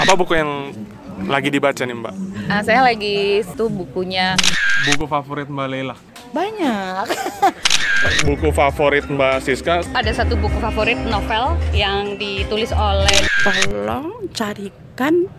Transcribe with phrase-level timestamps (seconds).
[0.00, 0.72] Apa buku yang
[1.30, 2.14] lagi dibaca nih Mbak?
[2.50, 4.36] Uh, saya lagi itu bukunya
[4.84, 5.96] Buku favorit Mbak Leila?
[6.34, 7.06] banyak.
[8.26, 9.80] Buku favorit Mbak Siska?
[9.94, 15.30] Ada satu buku favorit novel yang ditulis oleh Tolong carikan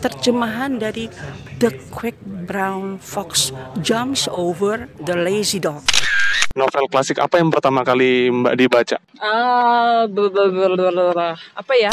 [0.00, 1.10] terjemahan dari
[1.60, 3.50] The Quick Brown Fox
[3.82, 5.84] Jumps Over the Lazy Dog.
[6.56, 8.96] Novel klasik apa yang pertama kali Mbak dibaca?
[9.20, 10.08] Ah,
[11.52, 11.92] apa ya?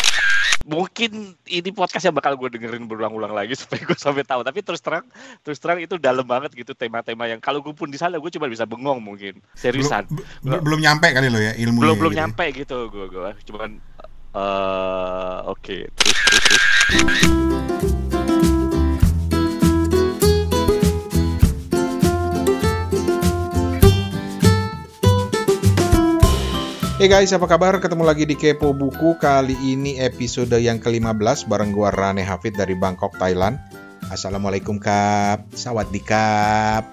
[0.64, 5.06] Mungkin ini podcastnya bakal gue dengerin berulang-ulang lagi supaya gue sampai tahu tapi terus terang
[5.44, 8.48] terus terang itu dalam banget gitu tema-tema yang kalau gue pun di sana gue cuma
[8.48, 12.20] bisa bengong mungkin seriusan belum, belum, belum nyampe kali lo ya ilmu belum belum gitu
[12.20, 12.22] ya?
[12.26, 13.70] nyampe gitu gue gue cuman
[14.34, 15.82] uh, oke okay.
[16.00, 18.03] terus terus terus
[27.04, 27.76] Hey guys, apa kabar?
[27.84, 29.20] Ketemu lagi di Kepo Buku.
[29.20, 33.60] Kali ini episode yang ke-15 bareng gua Rane Hafid dari Bangkok, Thailand.
[34.08, 35.44] Assalamualaikum Kap.
[35.52, 36.88] Sawadee Kap.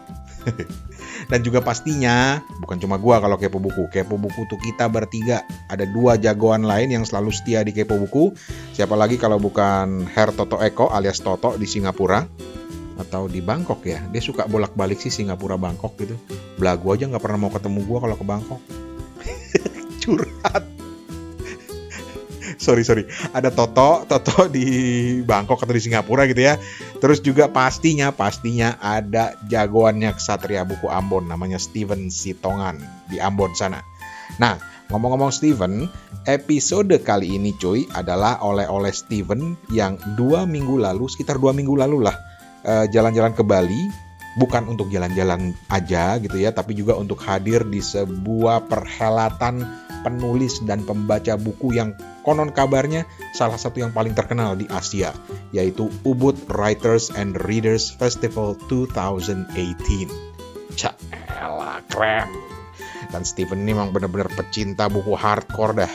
[1.30, 3.86] Dan juga pastinya, bukan cuma gua kalau Kepo Buku.
[3.86, 5.46] Kepo Buku tuh kita bertiga.
[5.70, 8.34] Ada dua jagoan lain yang selalu setia di Kepo Buku.
[8.74, 12.26] Siapa lagi kalau bukan Her Toto Eko alias Toto di Singapura
[12.98, 14.02] atau di Bangkok ya.
[14.10, 16.18] Dia suka bolak-balik sih Singapura Bangkok gitu.
[16.58, 18.62] Belagu aja nggak pernah mau ketemu gua kalau ke Bangkok
[20.00, 20.64] curhat.
[22.60, 24.66] sorry sorry, ada Toto, Toto di
[25.24, 26.60] Bangkok atau di Singapura gitu ya.
[27.00, 32.76] Terus juga pastinya pastinya ada jagoannya Kesatria Buku Ambon namanya Steven Sitongan
[33.08, 33.80] di Ambon sana.
[34.36, 34.60] Nah
[34.92, 35.88] ngomong-ngomong Steven,
[36.26, 42.04] episode kali ini cuy adalah oleh-oleh Steven yang dua minggu lalu, sekitar dua minggu lalu
[42.04, 42.16] lah,
[42.66, 47.82] eh, jalan-jalan ke Bali bukan untuk jalan-jalan aja gitu ya, tapi juga untuk hadir di
[47.82, 49.66] sebuah perhelatan
[50.06, 51.92] penulis dan pembaca buku yang
[52.22, 55.10] konon kabarnya salah satu yang paling terkenal di Asia,
[55.50, 59.50] yaitu Ubud Writers and Readers Festival 2018.
[60.78, 60.94] Cak,
[61.90, 62.30] keren.
[63.10, 65.92] Dan Steven ini memang benar-benar pecinta buku hardcore dah.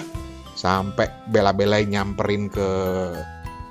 [0.55, 2.67] Sampai bela-belain nyamperin ke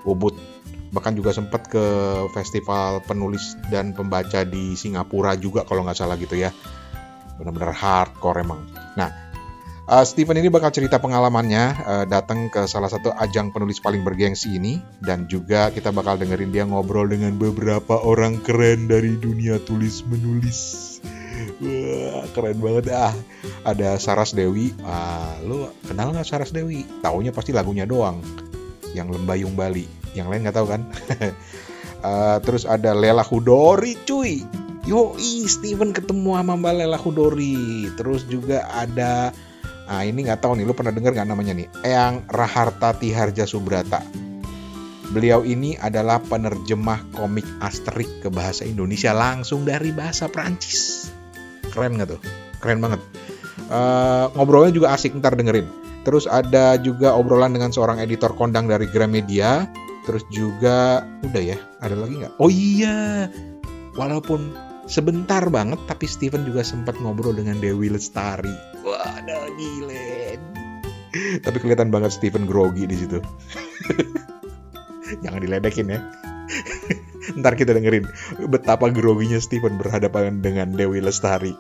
[0.04, 0.53] Ubud
[0.94, 1.84] bahkan juga sempat ke
[2.31, 6.55] festival penulis dan pembaca di Singapura juga kalau nggak salah gitu ya
[7.34, 8.62] benar-benar hardcore emang
[8.94, 9.10] nah
[9.91, 14.55] uh, Steven ini bakal cerita pengalamannya uh, datang ke salah satu ajang penulis paling bergengsi
[14.55, 20.06] ini dan juga kita bakal dengerin dia ngobrol dengan beberapa orang keren dari dunia tulis
[20.06, 20.94] menulis
[21.55, 23.15] Wah, keren banget ah.
[23.62, 24.75] Ada Saras Dewi.
[24.82, 26.82] Ah, lu kenal nggak Saras Dewi?
[26.99, 28.19] Taunya pasti lagunya doang.
[28.91, 30.82] Yang Lembayung Bali yang lain nggak tahu kan
[32.06, 34.47] uh, terus ada Lela Hudori cuy
[34.84, 37.88] Yoi, Steven ketemu sama Mbak Lela Hudori.
[37.97, 39.32] Terus juga ada,
[39.88, 41.72] nah ini nggak tahu nih, lu pernah dengar nggak namanya nih?
[41.80, 44.04] Eyang Raharta Tiharja Subrata.
[45.08, 51.08] Beliau ini adalah penerjemah komik Asterix ke bahasa Indonesia langsung dari bahasa Prancis.
[51.72, 52.20] Keren nggak tuh?
[52.60, 53.00] Keren banget.
[53.72, 55.64] Uh, ngobrolnya juga asik, ntar dengerin.
[56.04, 59.64] Terus ada juga obrolan dengan seorang editor kondang dari Gramedia.
[60.04, 62.37] Terus juga udah ya, ada lagi nggak?
[62.37, 63.32] Oh iya,
[63.97, 64.53] walaupun
[64.84, 68.53] sebentar banget, tapi Steven juga sempat ngobrol dengan Dewi Lestari.
[68.84, 70.37] Waduh, gile.
[71.41, 73.19] Tapi kelihatan banget Steven grogi di situ.
[75.25, 76.00] Jangan diledekin ya.
[77.41, 78.04] Ntar kita dengerin
[78.53, 81.56] betapa groginya Steven berhadapan dengan Dewi Lestari.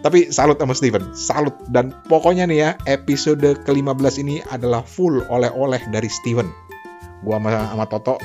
[0.00, 1.52] Tapi salut sama Steven, salut.
[1.68, 6.48] Dan pokoknya nih ya, episode ke-15 ini adalah full oleh-oleh dari Steven
[7.24, 8.16] gua sama, sama Toto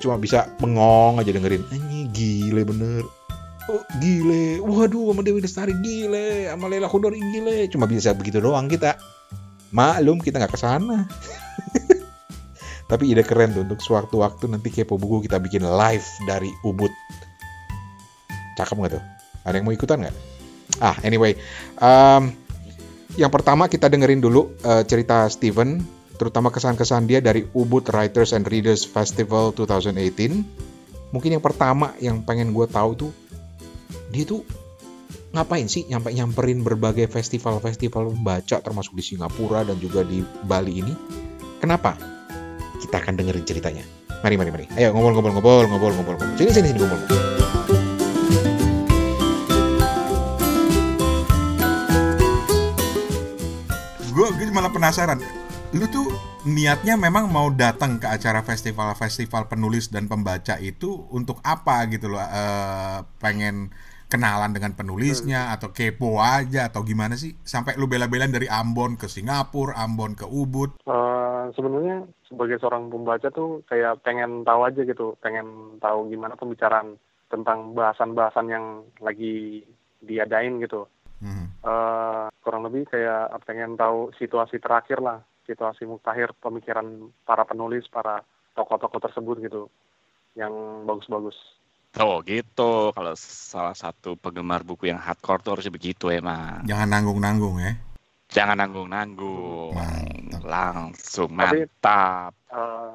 [0.00, 1.60] cuma bisa bengong aja dengerin.
[1.68, 3.04] Ini gile bener.
[3.68, 4.58] Oh, gile.
[4.64, 6.48] Waduh sama Dewi Lestari gile.
[6.48, 7.68] Sama Lela Khudori gile.
[7.68, 8.96] Cuma bisa begitu doang kita.
[9.70, 11.06] Maklum kita nggak ke sana
[12.90, 16.90] tapi ide keren tuh untuk sewaktu-waktu nanti kepo buku kita bikin live dari Ubud.
[18.58, 19.04] Cakep nggak tuh?
[19.46, 20.16] Ada yang mau ikutan nggak?
[20.82, 21.38] Ah anyway
[21.78, 22.34] um,
[23.14, 25.78] yang pertama kita dengerin dulu uh, cerita Steven
[26.20, 31.16] terutama kesan-kesan dia dari Ubud Writers and Readers Festival 2018.
[31.16, 33.12] Mungkin yang pertama yang pengen gue tahu tuh,
[34.12, 34.44] dia tuh
[35.32, 40.92] ngapain sih nyampe nyamperin berbagai festival-festival membaca termasuk di Singapura dan juga di Bali ini?
[41.56, 41.96] Kenapa?
[42.76, 43.84] Kita akan dengerin ceritanya.
[44.20, 44.66] Mari, mari, mari.
[44.76, 46.20] Ayo ngobrol-ngobrol-ngobrol, ngobrol-ngobrol.
[46.36, 47.00] Sini, sini, sini, ngobrol.
[54.12, 55.40] Gue malah penasaran
[55.70, 56.10] lu tuh
[56.50, 62.18] niatnya memang mau datang ke acara festival-festival penulis dan pembaca itu untuk apa gitu loh
[62.18, 62.42] e,
[63.22, 63.70] pengen
[64.10, 69.06] kenalan dengan penulisnya atau kepo aja atau gimana sih sampai lu bela-belain dari Ambon ke
[69.06, 70.82] Singapura, Ambon ke Ubud?
[70.82, 76.98] Uh, sebenarnya sebagai seorang pembaca tuh kayak pengen tahu aja gitu, pengen tahu gimana pembicaraan
[77.30, 79.62] tentang bahasan-bahasan yang lagi
[80.02, 80.90] diadain gitu.
[81.22, 81.52] Hmm.
[81.60, 86.86] Eh, kurang lebih kayak pengen tahu situasi terakhir lah, situasi mutakhir pemikiran
[87.26, 88.22] para penulis, para
[88.54, 89.66] tokoh-tokoh tersebut gitu,
[90.38, 90.54] yang
[90.86, 91.34] bagus-bagus.
[91.98, 92.94] Oh gitu.
[92.94, 96.62] Kalau salah satu penggemar buku yang hardcore tuh harusnya begitu emang.
[96.62, 97.74] Jangan nanggung-nanggung ya.
[98.30, 99.74] Jangan nanggung-nanggung.
[99.74, 100.42] Mantap.
[100.46, 102.30] Langsung Tapi- mantap.
[102.46, 102.92] Eh,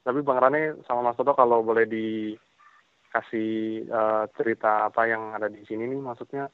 [0.00, 3.50] tapi Bang Rane sama Mas Toto kalau boleh dikasih
[3.84, 6.48] eh, cerita apa yang ada di sini nih, maksudnya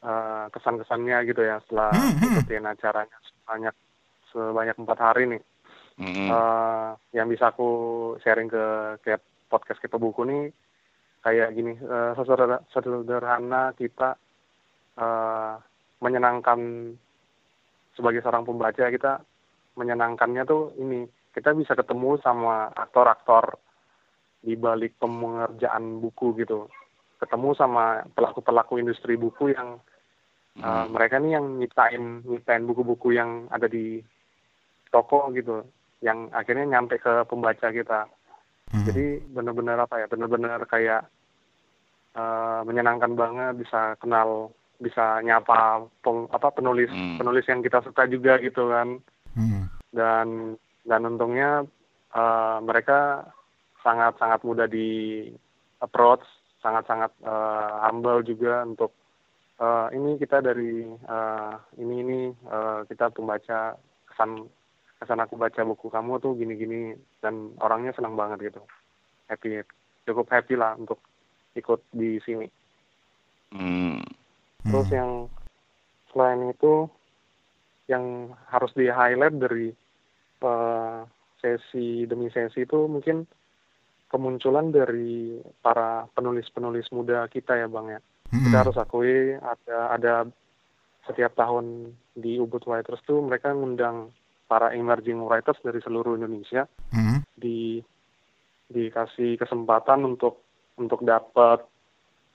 [0.00, 2.40] eh, kesan-kesannya gitu ya setelah Hmm, hmm.
[2.48, 3.74] ikutin acaranya sebanyak
[4.34, 5.42] sebanyak empat hari nih.
[5.94, 6.26] Mm-mm.
[6.26, 7.70] Eh, yang bisa aku
[8.18, 9.14] sharing ke ke
[9.46, 10.50] podcast kita buku nih
[11.22, 11.78] kayak gini
[12.18, 14.18] sesederhana, sederhana kita
[14.98, 15.54] eh,
[16.02, 16.90] menyenangkan
[17.94, 19.22] sebagai seorang pembaca kita
[19.78, 23.54] menyenangkannya tuh ini kita bisa ketemu sama aktor-aktor
[24.42, 26.66] di balik pengerjaan buku gitu
[27.22, 29.78] ketemu sama pelaku-pelaku industri buku yang
[30.54, 30.62] Hmm.
[30.62, 33.98] eh, mereka nih yang nyiptain nyiptain buku-buku yang ada di
[34.94, 35.66] toko gitu
[35.98, 38.06] yang akhirnya nyampe ke pembaca kita
[38.70, 38.86] Hmm.
[38.86, 41.06] jadi benar-benar apa ya benar-benar kayak
[42.14, 47.18] eh, menyenangkan banget bisa kenal bisa nyapa peng- apa penulis Hmm.
[47.18, 48.98] penulis yang kita suka juga gitu kan
[49.34, 49.70] Hmm.
[49.90, 51.62] dan dan untungnya
[52.14, 53.30] eh, mereka
[53.82, 55.30] sangat sangat mudah di
[55.78, 56.24] approach
[56.58, 58.90] sangat sangat eh, humble juga untuk
[59.58, 63.78] eh, ini kita dari eh, ini ini eh, kita pembaca
[64.10, 64.50] kesan
[64.98, 66.80] kesan aku baca buku kamu tuh gini gini
[67.20, 68.62] dan orangnya senang banget gitu
[69.28, 69.60] happy
[70.04, 71.00] cukup happy lah untuk
[71.54, 72.46] ikut di sini
[73.54, 74.02] Hmm.
[74.66, 74.98] Terus Hmm.
[74.98, 75.10] yang
[76.10, 76.90] selain itu
[77.86, 79.70] yang harus di highlight dari
[80.44, 80.98] eh,
[81.40, 83.24] sesi demi sesi itu mungkin
[84.12, 88.00] kemunculan dari para penulis-penulis muda kita ya bang ya.
[88.28, 88.44] Hmm.
[88.44, 90.14] Kita harus akui ada ada
[91.08, 94.12] setiap tahun di Ubud Writers tuh mereka ngundang
[94.44, 97.24] para emerging writers dari seluruh Indonesia Hmm.
[97.34, 97.80] di
[98.70, 100.44] dikasih kesempatan untuk
[100.80, 101.64] untuk dapat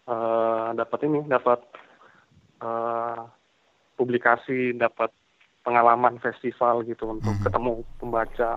[0.09, 1.59] eh, dapat ini dapat
[2.59, 3.21] eh,
[3.95, 5.11] publikasi dapat
[5.63, 7.45] pengalaman festival gitu untuk Hmm.
[7.45, 8.51] ketemu pembaca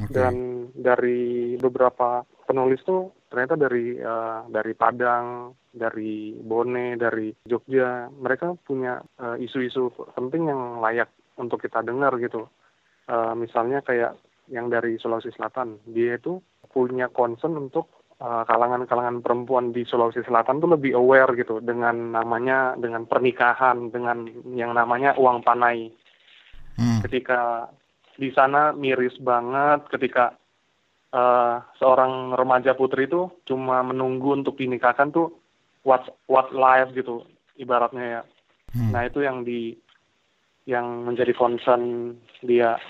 [0.00, 0.10] Oke.
[0.10, 0.34] dan
[0.72, 9.00] dari beberapa penulis tuh ternyata dari eh, dari Padang dari Bone dari Jogja mereka punya
[9.20, 11.08] eh, isu-isu penting yang layak
[11.40, 12.48] untuk kita dengar gitu
[13.12, 14.16] Eh, misalnya kayak
[14.48, 16.40] yang dari Sulawesi Selatan dia itu
[16.72, 22.72] punya concern untuk eh, kalangan-kalangan perempuan di Sulawesi Selatan tuh lebih aware gitu dengan namanya
[22.80, 24.24] dengan pernikahan dengan
[24.56, 25.92] yang namanya uang panai
[26.72, 27.04] Hmm.
[27.04, 27.68] ketika
[28.16, 30.32] di sana miris banget ketika
[31.12, 35.36] eh, seorang remaja putri itu cuma menunggu untuk dinikahkan tuh
[35.84, 37.28] what what life gitu
[37.60, 38.22] ibaratnya ya
[38.72, 38.88] Hmm.
[38.88, 39.76] Nah itu yang di
[40.64, 42.80] yang menjadi concern dia.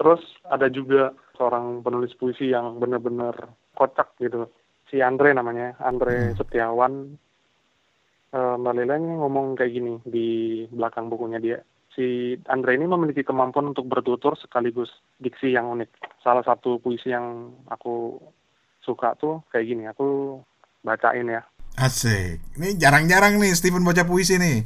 [0.00, 3.36] Terus ada juga seorang penulis puisi yang benar-benar
[3.76, 4.48] kocak gitu.
[4.88, 6.36] Si Andre namanya, Andre Hmm.
[6.40, 6.92] Setiawan.
[8.32, 10.28] Eh, Mbak Lela ini ngomong kayak gini di
[10.72, 11.58] belakang bukunya dia.
[11.92, 14.88] Si Andre ini memiliki kemampuan untuk bertutur sekaligus
[15.20, 15.90] diksi yang unik.
[16.24, 18.16] Salah satu puisi yang aku
[18.80, 19.84] suka tuh kayak gini.
[19.84, 20.40] Aku
[20.80, 21.44] bacain ya.
[21.76, 22.40] Asik.
[22.56, 24.64] Ini jarang-jarang nih Steven baca puisi nih.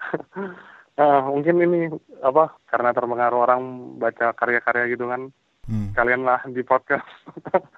[0.94, 1.80] Eh, mungkin ini
[2.22, 3.62] apa karena terpengaruh orang
[3.98, 5.30] baca karya-karya gitu kan.
[5.64, 5.96] Hmm.
[5.96, 7.06] kalian lah di podcast.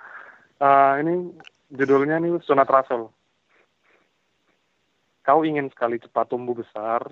[0.57, 1.37] Eh, ini
[1.69, 3.13] judulnya nih Sunat Rasul.
[5.21, 7.05] Kau ingin sekali cepat tumbuh besar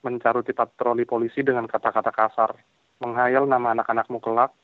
[0.00, 2.56] mencaruti patroli polisi dengan kata-kata kasar
[3.04, 4.56] menghayal nama anak-anakmu kelak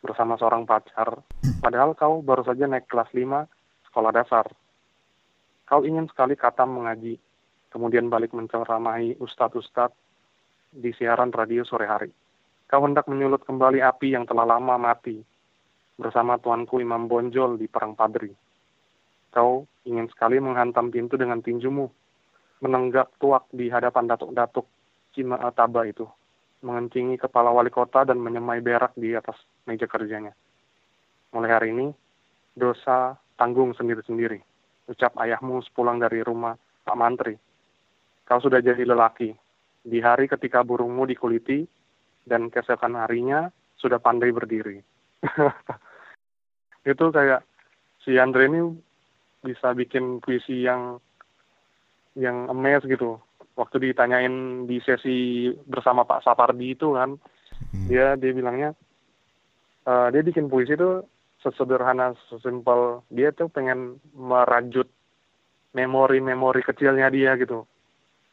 [0.00, 1.20] bersama seorang pacar
[1.60, 3.44] padahal kau baru saja naik kelas 5
[3.92, 4.48] sekolah dasar.
[5.68, 7.20] Kau ingin sekali kata mengaji
[7.68, 9.96] kemudian balik menceramahi ustadz-ustadz
[10.72, 12.10] di siaran radio sore hari.
[12.68, 15.16] Kau hendak menyulut kembali api yang telah lama mati
[15.96, 18.30] bersama tuanku Imam Bonjol di Perang Padri.
[19.32, 21.88] Kau ingin sekali menghantam pintu dengan tinjumu,
[22.60, 24.68] menenggak tuak di hadapan datuk-datuk
[25.16, 26.04] Cima Taba itu,
[26.60, 30.36] mengencingi kepala wali kota dan menyemai berak di atas meja kerjanya.
[31.32, 31.88] Mulai hari ini,
[32.52, 34.40] dosa tanggung sendiri-sendiri,
[34.92, 37.47] ucap ayahmu sepulang dari rumah Pak Mantri.
[38.28, 39.32] Kau sudah jadi lelaki.
[39.80, 41.64] Di hari ketika burungmu dikuliti,
[42.28, 43.48] dan keesokan harinya
[43.80, 44.84] sudah pandai berdiri.
[46.92, 47.40] itu kayak
[48.04, 48.60] si Andre ini
[49.40, 51.00] bisa bikin puisi yang
[52.12, 53.16] yang emes gitu.
[53.56, 57.16] Waktu ditanyain di sesi bersama Pak Sapardi itu kan,
[57.58, 57.86] Hmm.
[57.90, 58.70] dia dia bilangnya
[59.84, 61.02] eh, dia bikin puisi itu
[61.42, 64.86] sesederhana sesimpel dia tuh pengen merajut
[65.74, 67.66] memori-memori kecilnya dia gitu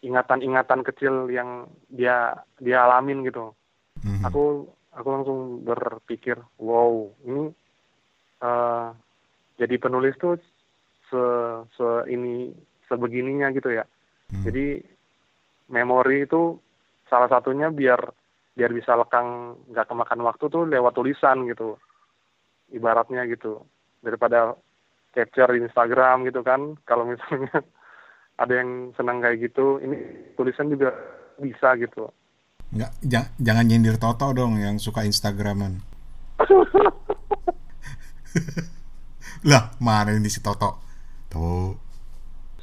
[0.05, 3.57] ingatan-ingatan kecil yang dia dia alamin gitu
[4.05, 4.21] Mhm.
[4.21, 7.49] aku aku langsung berpikir wow ini
[8.45, 8.87] eh,
[9.57, 10.37] jadi penulis tuh
[11.09, 11.23] se
[11.73, 12.53] se ini
[12.85, 13.85] sebegininya gitu ya
[14.25, 14.41] Hmm.
[14.41, 14.81] jadi
[15.69, 16.57] memori itu
[17.05, 18.01] salah satunya biar
[18.57, 21.77] biar bisa lekang nggak kemakan waktu tuh lewat tulisan gitu
[22.73, 23.61] ibaratnya gitu
[24.01, 24.57] daripada
[25.13, 27.61] capture di Instagram gitu kan kalau misalnya
[28.35, 29.95] ada yang senang kayak gitu ini
[30.35, 30.91] tulisan juga
[31.39, 32.11] bisa gitu
[32.75, 35.79] Nggak, ja- jangan nyindir Toto dong yang suka Instagraman.
[39.49, 40.81] lah, mana ini si Toto?
[41.31, 41.71] Tuh.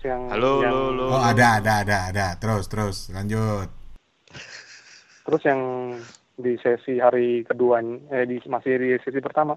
[0.03, 1.05] Yang Halo, yang, halo, halo.
[1.15, 2.27] Oh, ada, ada, ada, ada.
[2.37, 3.71] Terus, terus, lanjut.
[5.23, 5.63] terus yang
[6.35, 7.79] di sesi hari kedua
[8.11, 9.55] eh di masih di sesi pertama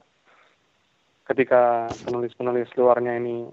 [1.26, 3.50] ketika penulis-penulis luarnya ini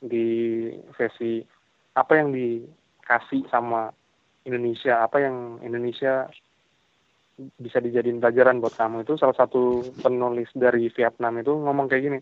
[0.00, 1.40] di sesi
[1.96, 3.88] apa yang dikasih sama
[4.46, 6.28] Indonesia apa yang Indonesia
[7.36, 9.04] bisa dijadiin pelajaran buat kamu.
[9.04, 12.18] Itu salah satu penulis dari Vietnam itu ngomong kayak gini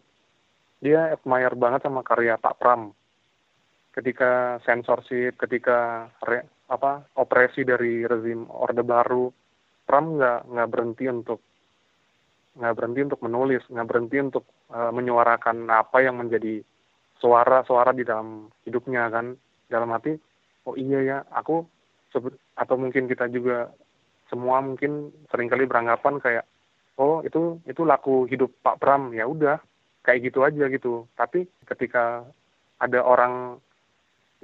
[0.82, 2.92] dia admire banget sama karya Pak Pram.
[3.94, 9.30] Ketika censorship ketika re- apa operasi dari rezim Orde Baru
[9.86, 11.40] Pram nggak nggak berhenti untuk
[12.58, 16.60] nggak berhenti untuk menulis nggak berhenti untuk eh, menyuarakan apa yang menjadi
[17.18, 19.37] suara-suara di dalam hidupnya kan.
[19.64, 20.14] Dalam hati
[20.64, 21.66] oh iya ya aku
[22.54, 23.75] atau mungkin kita juga
[24.30, 26.44] semua mungkin sering kali beranggapan kayak
[26.97, 29.59] oh itu itu laku hidup Pak Pram ya udah
[30.06, 31.09] kayak gitu aja gitu.
[31.18, 32.25] Tapi ketika
[32.78, 33.59] ada orang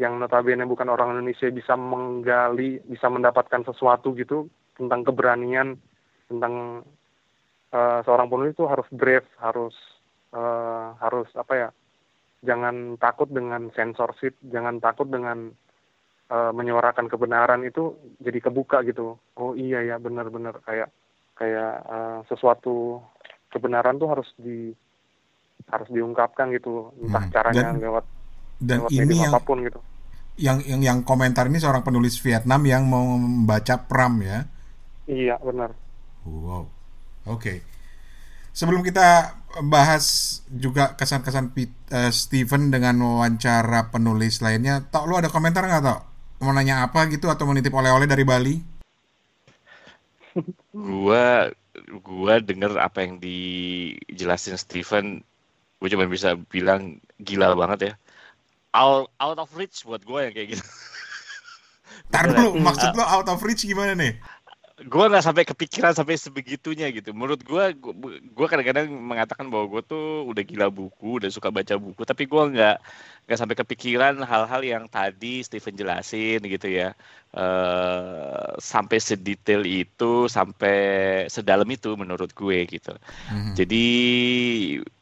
[0.01, 4.49] yang notabene bukan orang Indonesia bisa menggali bisa mendapatkan sesuatu gitu
[4.81, 5.77] tentang keberanian
[6.33, 6.81] tentang
[7.69, 9.77] eh, seorang penulis itu harus brave harus
[10.33, 11.69] eh, harus apa ya
[12.41, 15.53] jangan takut dengan censorship jangan takut dengan
[16.31, 20.89] eh, menyuarakan kebenaran itu jadi kebuka gitu oh iya ya benar-benar kayak
[21.37, 23.01] kayak eh, sesuatu
[23.51, 24.73] kebenaran tuh harus di
[25.69, 27.35] harus diungkapkan gitu entah Hmm.
[27.35, 28.05] caranya Dan- lewat
[28.61, 29.81] Dan lewat ini yang, apa pun gitu
[30.41, 34.45] yang yang yang komentar ini seorang penulis Vietnam yang mau membaca Pram ya.
[35.05, 35.73] iya benar
[36.21, 36.69] Wow.
[37.25, 37.65] Oke.
[38.51, 45.67] Sebelum kita bahas juga kesan-kesan eh, Steven dengan wawancara penulis lainnya, Tok lu ada komentar
[45.67, 46.01] nggak Tok?
[46.41, 48.57] Mau nanya apa gitu atau mau nitip oleh-oleh dari Bali?
[50.75, 51.51] gua
[52.03, 55.23] gua denger apa yang dijelasin Steven
[55.81, 57.93] gue cuma bisa bilang gila banget ya
[58.77, 60.67] out out of reach buat gue yang kayak gitu
[62.11, 64.19] Tar dulu, maksud lo out of reach gimana nih?
[64.81, 67.13] Gue nggak sampai kepikiran sampai sebegitunya gitu.
[67.13, 67.65] Menurut gue
[68.33, 72.43] gue kadang-kadang mengatakan bahwa gue tuh udah gila buku udah suka baca buku tapi gue
[72.57, 72.77] nggak
[73.29, 76.97] nggak sampai kepikiran hal-hal yang tadi Steven jelasin gitu ya.
[77.37, 80.77] Eh sampai sedetail itu sampai
[81.29, 82.97] sedalam itu menurut gue gitu.
[83.29, 83.53] Mhm.
[83.59, 83.87] jadi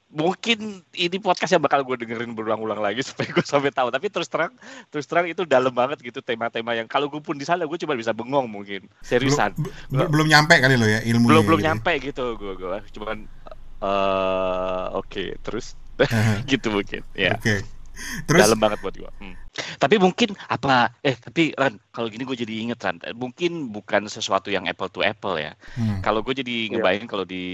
[0.09, 3.93] mungkin ini podcast yang bakal gue dengerin berulang-ulang lagi supaya gue sampai tahu.
[3.93, 4.53] Tapi terus terang,
[4.89, 7.93] terus terang itu dalam banget gitu tema-tema yang kalau gue pun di sana gue cuma
[7.93, 8.89] bisa bengong mungkin.
[9.05, 9.53] Seriusan.
[9.57, 11.29] Belum, belum, belum nyampe kali lo ya ilmunya.
[11.29, 11.69] belum belum gitu ya.
[11.73, 13.17] nyampe gitu gue gue cuman
[13.79, 15.79] eh oke terus
[16.51, 17.63] gitu mungkin ya Oke.
[18.31, 19.35] Terus dalam banget buat gue Hmm.
[19.79, 22.97] Tapi mungkin apa eh tapi Ran kalau gini gue jadi inget Ran.
[23.15, 25.55] Mungkin bukan sesuatu yang apple to apple ya.
[25.75, 26.71] Hmm, kalau gue jadi Iya.
[26.79, 27.45] ngebayangin kalau di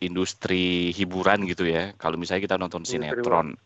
[0.00, 3.56] industri hiburan gitu ya kalau misalnya kita nonton Industri sinetron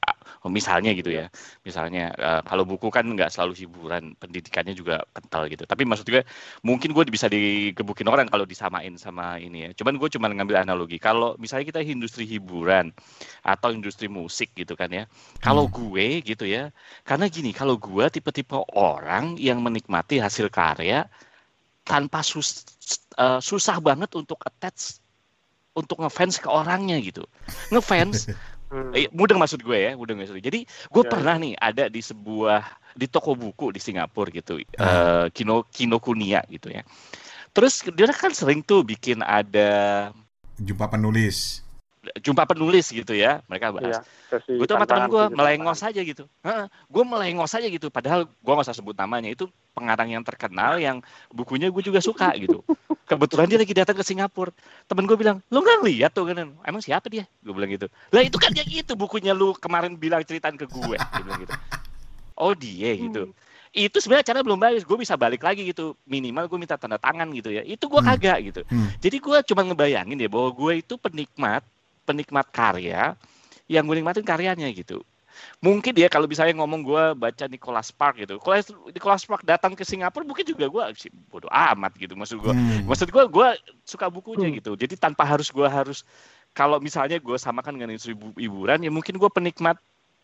[0.40, 1.28] ah, misalnya gitu ya.
[1.62, 5.64] Misalnya eh, kalau buku kan nggak selalu hiburan pendidikannya juga kental gitu.
[5.68, 6.24] Tapi maksud gue
[6.64, 9.70] mungkin gue bisa digebukin orang kalau disamain sama ini ya.
[9.76, 10.96] Cuman gue cuma ngambil analogi.
[10.96, 12.92] Kalau misalnya kita industri hiburan
[13.44, 15.04] atau industri musik gitu kan ya.
[15.40, 16.72] Kalau gue gitu ya
[17.04, 21.08] karena gini kalau gue tipe-tipe orang yang menikmati hasil karya
[21.84, 22.64] tanpa sus-
[23.18, 25.00] eh, susah banget untuk attach
[25.74, 27.24] untuk ngefans ke orangnya gitu.
[27.70, 28.26] Ngefans
[28.70, 28.94] Hmm.
[28.94, 30.46] Eh, mudeng maksud gue ya, mudeng maksud gue.
[30.46, 32.62] Jadi gue Ya, pernah nih ada di sebuah
[32.94, 34.86] di toko buku di Singapura gitu, Hmm.
[34.86, 36.86] eh, Kino Kinokuniya gitu ya.
[37.50, 40.10] Terus dia kan sering tuh bikin ada
[40.54, 41.66] jumpa penulis.
[42.24, 44.00] Jumpa penulis gitu ya, mereka bahas.
[44.00, 46.24] Iya, gue tuh sama temen gue sesi melengos aja gitu.
[46.88, 47.86] Gue melengos aja gitu.
[47.92, 49.28] Padahal gue gak usah sebut namanya.
[49.28, 52.64] Itu pengarang yang terkenal yang bukunya gue juga suka gitu.
[53.10, 54.54] Kebetulan dia lagi datang ke Singapura.
[54.88, 56.56] Temen gue bilang, lu nggak lihat tuh kan?
[56.64, 57.28] Emang siapa dia?
[57.44, 57.90] Gue bilang gitu.
[58.14, 60.96] Lah itu kan yang itu bukunya lu kemarin bilang ceritain ke gue.
[60.96, 61.52] Bilang gitu.
[62.40, 63.34] Oh dia gitu.
[63.70, 67.30] itu sebenarnya cara belum bagus gue bisa balik lagi gitu minimal gue minta tanda tangan
[67.30, 68.10] gitu ya itu gue Hmm.
[68.18, 68.90] kagak gitu Hmm.
[68.98, 71.62] jadi gue cuma ngebayangin ya bahwa gue itu penikmat
[72.10, 73.14] penikmat karya
[73.70, 75.00] yang gue nikmatin karyanya gitu
[75.62, 78.60] mungkin dia kalau misalnya ngomong gue baca Nicholas Spark gitu kalau
[78.92, 80.82] Nicholas Spark datang ke Singapura mungkin juga gue
[81.32, 82.84] bodoh amat gitu maksud gue Hmm.
[82.84, 83.48] maksud gue gue
[83.86, 84.56] suka bukunya Hmm.
[84.60, 86.04] gitu jadi tanpa harus gue harus
[86.52, 89.78] kalau misalnya gue samakan dengan industri hibu- hiburan ya mungkin gue penikmat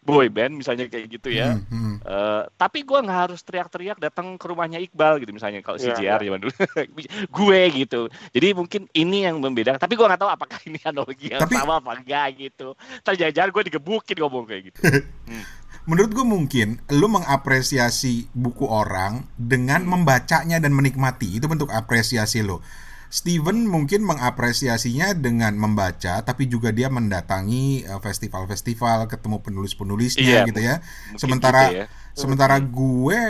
[0.07, 1.59] boy band misalnya kayak gitu ya.
[1.59, 1.95] Hmm, hmm.
[2.01, 6.21] Eh, tapi gue nggak harus teriak-teriak datang ke rumahnya Iqbal gitu misalnya kalau Iya, CJR
[6.23, 6.55] zaman dulu.
[7.37, 8.01] Gue gitu.
[8.31, 11.83] Jadi mungkin ini yang membedakan tapi gue nggak tahu apakah ini analogi yang Tapi- sama
[11.83, 12.79] apa enggak gitu.
[13.03, 14.79] Terjajar gue digebukin ngomong kayak gitu.
[15.87, 19.99] Menurut gue mungkin lu mengapresiasi buku orang dengan Hmm.
[19.99, 21.39] membacanya dan menikmati.
[21.39, 22.63] Itu bentuk apresiasi lo.
[23.09, 30.61] Steven mungkin mengapresiasinya dengan membaca, tapi juga dia mendatangi eh, festival-festival, ketemu penulis-penulisnya Iya, gitu
[30.61, 30.75] ya.
[30.83, 31.87] Mungkin Sementara gitu ya.
[32.13, 33.21] sementara gue,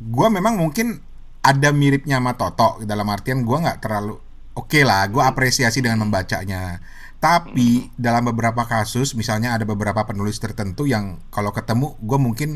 [0.00, 1.00] gue memang mungkin
[1.46, 4.18] ada miripnya sama Toto dalam artian gue nggak terlalu
[4.56, 6.82] oke lah, gue apresiasi dengan membacanya.
[7.16, 12.50] Tapi dalam beberapa kasus, misalnya ada beberapa penulis tertentu yang kalau ketemu, gue mungkin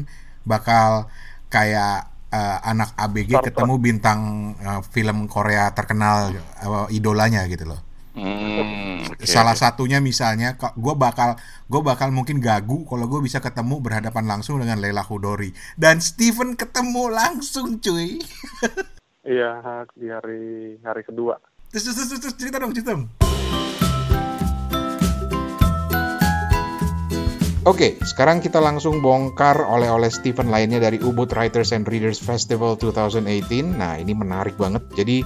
[0.45, 1.09] bakal
[1.53, 4.21] kayak eh, anak ABG Star ketemu bintang
[4.57, 7.81] eh, film Korea terkenal, eh, idolanya gitu loh.
[8.11, 9.23] Hmm, oke.
[9.23, 11.39] Salah satunya misalnya, gue bakal
[11.71, 16.59] gue bakal mungkin gagu kalau gue bisa ketemu berhadapan langsung dengan Leila Hudori dan Steven
[16.59, 18.19] ketemu langsung, cuy.
[19.21, 21.37] Iya, di hari hari kedua.
[21.69, 23.05] Terus, terus, terus, terus cerita dong, cerita dong.
[27.69, 33.77] Oke, sekarang kita langsung bongkar oleh-oleh Stephen lainnya dari Ubud Writers and Readers Festival 2018.
[33.77, 34.81] Nah, ini menarik banget.
[34.97, 35.21] Jadi,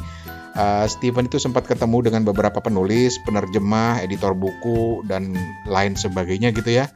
[0.59, 5.31] uh, Stephen itu sempat ketemu dengan beberapa penulis, penerjemah, editor buku, dan
[5.71, 6.91] lain sebagainya gitu ya.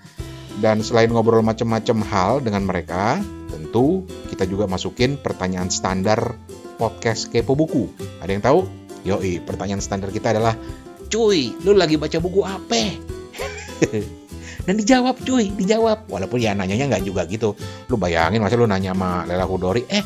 [0.59, 6.35] Dan selain ngobrol macam-macam hal dengan mereka, tentu kita juga masukin pertanyaan standar
[6.83, 7.87] podcast Kepo Buku.
[8.19, 8.59] Ada yang tahu?
[9.07, 10.59] Yoi, pertanyaan standar kita adalah,
[11.07, 12.83] Cuy, lu lagi baca buku apa?
[14.65, 16.09] Dan dijawab cuy, dijawab.
[16.09, 17.55] Walaupun ya nanyanya nggak juga gitu.
[17.91, 20.03] Lu bayangin masa lu nanya sama Lela Hudori, eh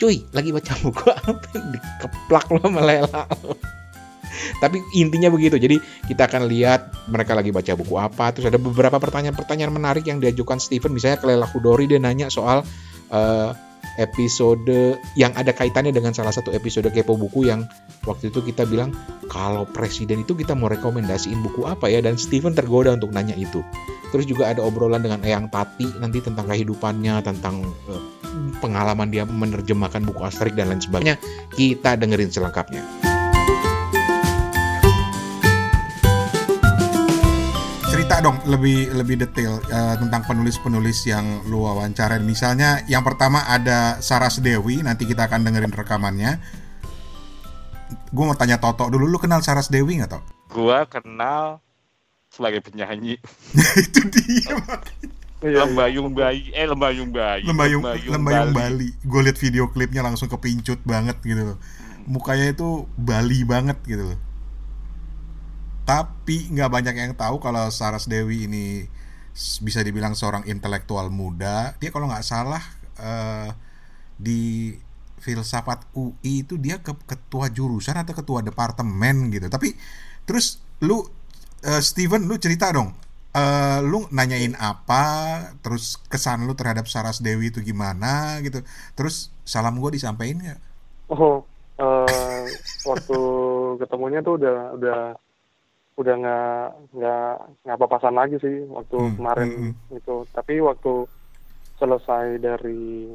[0.00, 1.48] cuy lagi baca buku apa?
[1.72, 3.22] Dikeplak lu sama Lela.
[4.58, 5.60] Tapi intinya begitu.
[5.60, 5.76] Jadi
[6.08, 8.32] kita akan lihat mereka lagi baca buku apa.
[8.32, 10.92] Terus ada beberapa pertanyaan-pertanyaan menarik yang diajukan Steven.
[10.94, 12.64] Misalnya ke Lela Hudori dia nanya soal
[13.12, 13.50] eh,
[14.00, 17.68] episode yang ada kaitannya dengan salah satu episode kepo buku yang
[18.08, 18.92] waktu itu kita bilang
[19.28, 23.60] kalau presiden itu kita mau rekomendasiin buku apa ya dan Steven tergoda untuk nanya itu.
[24.12, 28.02] Terus juga ada obrolan dengan Eyang Tati nanti tentang kehidupannya, tentang eh,
[28.60, 31.16] pengalaman dia menerjemahkan buku Asterix dan lain sebagainya.
[31.52, 33.11] Kita dengerin selengkapnya.
[38.12, 42.20] Cerita dong lebih lebih detail eh, tentang penulis-penulis yang lu wawancarai.
[42.20, 46.36] Misalnya yang pertama ada Saras Dewi, nanti kita akan dengerin rekamannya.
[48.12, 50.24] Gue mau tanya Toto dulu, lu kenal Saras Dewi nggak Tok?
[50.52, 51.64] gue kenal
[52.28, 53.16] sebagai penyanyi
[53.88, 54.60] Itu dia.
[55.40, 57.80] Iya, lembayung bayi eh lembayung bayi Lembayung
[58.12, 58.92] Lembayung Bali.
[59.00, 61.58] Gue liat video klipnya langsung kepincut banget gitu loh.
[62.04, 64.20] Mukanya itu Bali banget gitu loh.
[65.82, 68.86] Tapi nggak banyak yang tahu kalau Saras Dewi ini
[69.64, 71.74] bisa dibilang seorang intelektual muda.
[71.82, 72.62] Dia kalau nggak salah
[73.00, 73.50] eh,
[74.14, 74.72] di
[75.22, 79.46] filsafat UI itu dia ke ketua jurusan atau ketua departemen gitu.
[79.50, 79.74] Tapi
[80.26, 81.02] terus lu
[81.66, 82.94] eh, Steven lu cerita dong.
[83.32, 85.04] Eh, lu nanyain apa,
[85.64, 88.60] terus kesan lu terhadap Saras Dewi itu gimana gitu.
[88.92, 90.60] Terus salam gue disampaikan nggak?
[91.10, 91.40] Oh,
[91.80, 92.46] eh,
[92.90, 93.18] waktu
[93.80, 95.00] ketemunya tuh udah udah
[96.02, 96.62] udah nggak
[96.98, 97.32] nggak
[97.64, 100.16] nggak papasan lagi sih waktu Hmm, kemarin hmm, itu.
[100.34, 101.06] Tapi waktu
[101.78, 103.14] selesai dari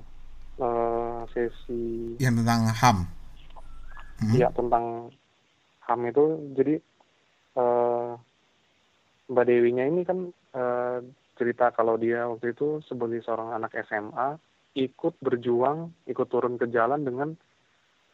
[0.57, 2.97] eh, sesi Yang tentang HAM.
[4.17, 4.33] Hmm?
[4.33, 5.13] ya tentang
[5.85, 6.25] HAM itu,
[6.57, 6.75] jadi
[7.59, 8.11] eh,
[9.27, 10.97] Mbak Dewinya ini kan eh,
[11.37, 14.41] cerita kalau dia waktu itu sebagai seorang anak SMA
[14.77, 17.33] ikut berjuang, ikut turun ke jalan dengan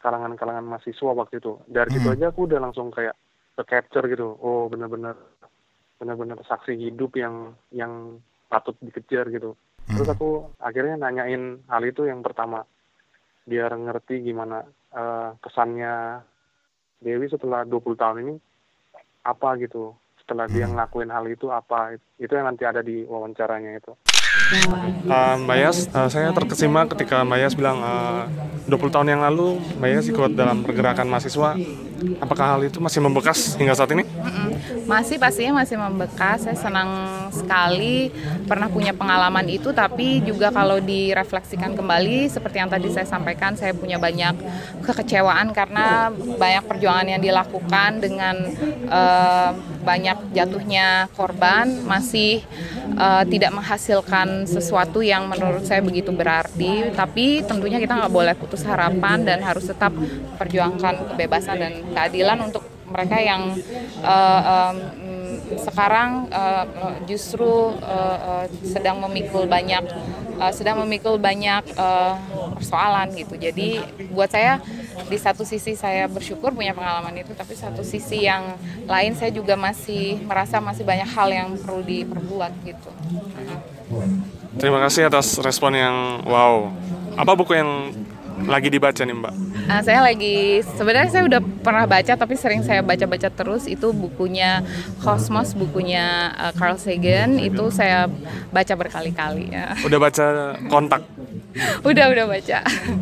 [0.00, 1.56] kalangan-kalangan mahasiswa waktu itu.
[1.64, 2.16] Dari situ Hmm.
[2.20, 3.16] aja aku udah langsung kayak
[3.54, 4.34] ke capture gitu.
[4.42, 5.14] Oh, benar-benar
[5.98, 8.18] benar-benar saksi hidup yang yang
[8.50, 9.54] patut dikejar gitu.
[9.94, 10.16] Terus Hmm.
[10.16, 12.66] aku akhirnya nanyain hal itu yang pertama
[13.44, 14.64] biar ngerti gimana
[14.94, 16.24] eh, kesannya
[17.04, 18.34] Dewi setelah 20 tahun ini
[19.28, 19.92] apa gitu
[20.24, 23.92] setelah dia ngelakuin hal itu apa itu yang nanti ada di wawancaranya itu
[24.44, 25.56] Uh, Mbak
[25.96, 28.28] uh, saya terkesima ketika Mbak Yas bilang uh,
[28.68, 31.56] 20 tahun yang lalu Mbak Yas ikut dalam pergerakan mahasiswa.
[32.20, 34.04] Apakah hal itu masih membekas hingga saat ini?
[34.84, 36.44] Masih pastinya masih membekas.
[36.44, 36.88] Saya senang
[37.34, 38.14] sekali
[38.46, 43.74] pernah punya pengalaman itu, tapi juga kalau direfleksikan kembali seperti yang tadi saya sampaikan, saya
[43.74, 44.38] punya banyak
[44.86, 48.36] kekecewaan karena banyak perjuangan yang dilakukan dengan
[48.88, 49.50] uh,
[49.84, 52.40] banyak jatuhnya korban masih
[52.96, 56.94] uh, tidak menghasilkan sesuatu yang menurut saya begitu berarti.
[56.96, 59.92] Tapi tentunya kita nggak boleh putus harapan dan harus tetap
[60.40, 63.42] perjuangkan kebebasan dan keadilan untuk mereka yang
[64.06, 65.03] uh, um,
[65.60, 66.64] sekarang uh,
[67.04, 69.84] justru uh, uh, sedang memikul banyak
[70.40, 72.16] uh, sedang memikul banyak uh,
[72.56, 73.34] persoalan gitu.
[73.38, 74.58] Jadi buat saya
[75.10, 79.54] di satu sisi saya bersyukur punya pengalaman itu, tapi satu sisi yang lain saya juga
[79.58, 82.90] masih merasa masih banyak hal yang perlu diperbuat gitu.
[84.54, 86.70] Terima kasih atas respon yang wow.
[87.14, 87.94] Apa buku yang
[88.42, 89.34] lagi dibaca nih Mbak?
[89.64, 94.60] Uh, saya lagi sebenarnya saya udah pernah baca tapi sering saya baca-baca terus itu bukunya
[95.00, 98.10] Cosmos bukunya uh, Carl Sagan itu saya
[98.50, 99.72] baca berkali-kali ya.
[99.86, 100.24] Udah baca
[100.66, 101.02] kontak?
[101.88, 102.58] udah udah baca.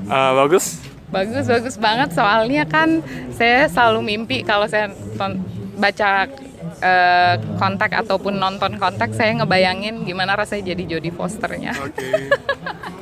[0.07, 0.79] Uh, bagus?
[1.13, 4.93] Bagus bagus banget soalnya kan saya selalu mimpi kalau saya
[5.77, 6.29] baca
[6.83, 11.73] uh, kontak ataupun nonton kontak saya ngebayangin gimana rasanya jadi Jodie Fosternya.
[11.81, 12.03] Oke.
[12.03, 12.23] Okay.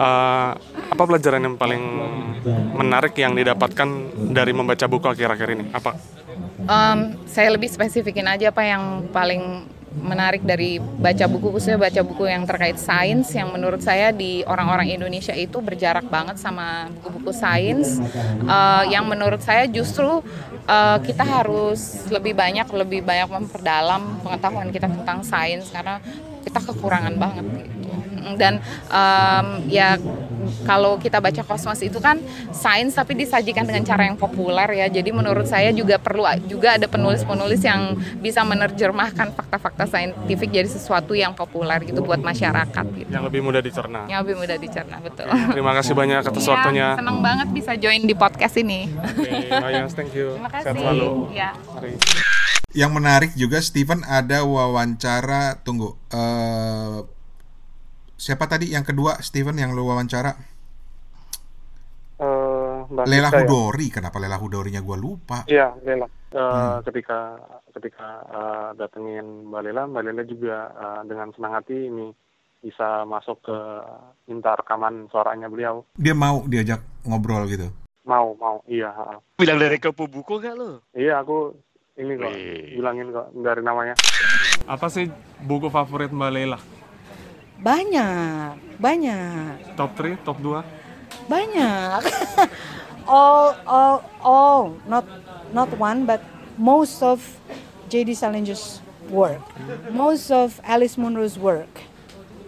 [0.01, 0.57] Uh,
[0.97, 1.85] apa pelajaran yang paling
[2.73, 3.85] menarik yang didapatkan
[4.33, 5.65] dari membaca buku akhir-akhir ini?
[5.77, 5.93] Apa?
[6.65, 12.31] Um, saya lebih spesifikin aja apa yang paling menarik dari baca buku khususnya baca buku
[12.31, 17.99] yang terkait sains yang menurut saya di orang-orang Indonesia itu berjarak banget sama buku-buku sains.
[18.47, 20.23] Uh, yang menurut saya justru
[20.71, 25.99] uh, kita harus lebih banyak lebih banyak memperdalam pengetahuan kita tentang sains karena
[26.47, 27.45] kita kekurangan banget.
[27.67, 27.80] gitu
[28.37, 29.97] dan um, ya
[30.65, 32.19] kalau kita baca kosmos itu kan
[32.51, 34.87] sains tapi disajikan dengan cara yang populer ya.
[34.89, 41.17] Jadi menurut saya juga perlu juga ada penulis-penulis yang bisa menerjemahkan fakta-fakta saintifik jadi sesuatu
[41.17, 43.11] yang populer gitu buat masyarakat gitu.
[43.11, 44.05] Yang lebih mudah dicerna.
[44.05, 45.27] Yang lebih mudah dicerna, betul.
[45.57, 46.89] Terima kasih banyak atas ya, waktunya.
[46.97, 48.91] Senang banget bisa join di podcast ini.
[48.91, 50.37] Oke, okay, thank you.
[50.37, 50.65] Terima kasih.
[50.69, 51.09] Sehat selalu.
[51.33, 51.51] Ya.
[52.71, 57.03] Yang menarik juga Steven ada wawancara tunggu uh,
[58.21, 60.37] siapa tadi yang kedua Steven yang lu wawancara?
[62.21, 63.41] Uh, Lela ya.
[63.41, 63.97] Hudori, ya?
[63.97, 65.49] kenapa Lela Hudorinya gue lupa?
[65.49, 66.05] Iya, Lela.
[66.05, 66.77] Uh, hmm.
[66.85, 67.19] Ketika
[67.73, 72.13] ketika uh, datengin Mbak Lela, Mbak Lela juga uh, dengan senang hati ini
[72.61, 73.57] bisa masuk ke
[74.29, 75.89] minta rekaman suaranya beliau.
[75.97, 77.73] Dia mau diajak ngobrol gitu?
[78.05, 78.93] Mau, mau, iya.
[79.41, 80.85] Bilang dari ke buku gak lo?
[80.93, 81.57] Iya, aku
[81.97, 82.77] ini kok, Wee.
[82.77, 83.97] bilangin kok dari namanya.
[84.69, 85.09] Apa sih
[85.41, 86.61] buku favorit Mbak Lela?
[87.61, 89.77] Banyak, banyak.
[89.77, 90.65] Top 3, top 2?
[91.29, 92.01] Banyak.
[93.05, 95.05] all, all, all, not,
[95.53, 96.25] not one, but
[96.57, 97.21] most of
[97.93, 98.17] J.D.
[98.17, 98.81] Salinger's
[99.13, 99.45] work,
[99.93, 101.69] most of Alice Munro's work.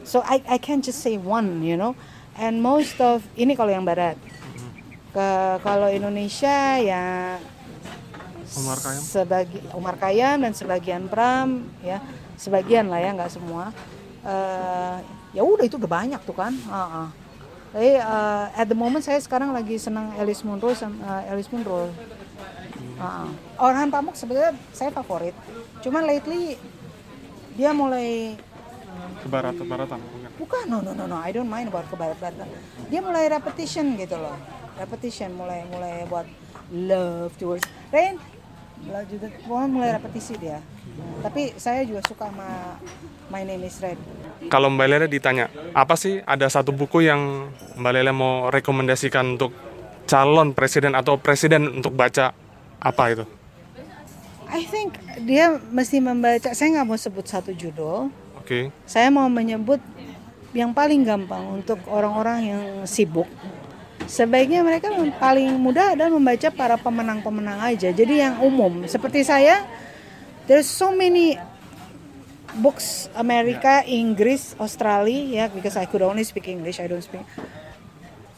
[0.08, 1.92] So I, I can't just say one, you know.
[2.40, 4.16] And most of ini kalau yang barat.
[5.12, 7.36] Ke kalau Indonesia ya
[8.56, 9.02] Umar Kayam.
[9.04, 12.00] Sebagi Umar Kayam dan sebagian Pram ya,
[12.40, 13.76] sebagian lah ya nggak semua
[14.26, 14.96] uh,
[15.34, 16.54] ya udah itu udah banyak tuh kan.
[16.66, 17.08] Uh -uh.
[17.72, 21.88] Tapi uh, at the moment saya sekarang lagi senang Alice Munro sama uh, Alice Munro.
[23.02, 25.34] Uh, Orhan Pamuk sebenarnya saya favorit.
[25.80, 26.60] Cuman lately
[27.56, 28.36] dia mulai
[29.22, 29.98] ke barat baratan
[30.36, 30.64] bukan?
[30.68, 32.18] No no no no I don't mind about ke barat
[32.92, 34.36] dia mulai repetition gitu loh.
[34.76, 36.28] Repetition mulai mulai buat
[36.70, 38.20] love towards Rain.
[39.08, 39.30] Juga
[39.70, 40.60] mulai repetisi dia
[41.22, 42.78] tapi saya juga suka sama
[43.30, 43.98] My Name is Red
[44.50, 49.54] kalau Mbak Lele ditanya apa sih ada satu buku yang Mbak Lele mau rekomendasikan untuk
[50.06, 52.34] calon presiden atau presiden untuk baca
[52.82, 53.24] apa itu
[54.52, 58.64] I think dia mesti membaca saya nggak mau sebut satu judul oke okay.
[58.84, 59.78] saya mau menyebut
[60.52, 63.24] yang paling gampang untuk orang-orang yang sibuk
[64.06, 67.88] sebaiknya mereka paling mudah adalah membaca para pemenang-pemenang aja.
[67.94, 69.64] Jadi yang umum seperti saya,
[70.46, 71.38] there's so many
[72.56, 77.22] books Amerika, Inggris, Australia, yeah, because I could only speak English, I don't speak.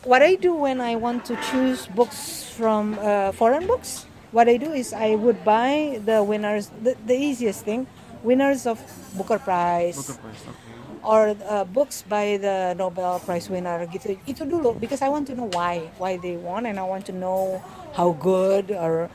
[0.04, 4.56] What I do when I want to choose books from uh, foreign books, what I
[4.56, 7.86] do is I would buy the winners, the, the easiest thing,
[8.22, 8.78] winners of
[9.16, 9.96] Booker Prize.
[9.96, 15.04] Booker Prize okay or uh, books by the Nobel Prize winner gitu itu dulu because
[15.04, 17.60] I want to know why why they won and I want to know
[17.92, 19.12] how good or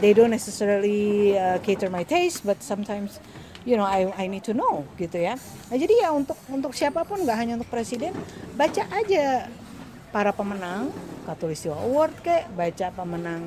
[0.00, 3.20] they don't necessarily uh, cater my taste but sometimes
[3.62, 5.36] you know I I need to know gitu ya.
[5.70, 8.16] Nah, jadi ya untuk untuk siapa pun nggak hanya untuk presiden
[8.56, 9.46] baca aja
[10.10, 10.90] para pemenang
[11.22, 13.46] Katulistiwa Award kayak baca pemenang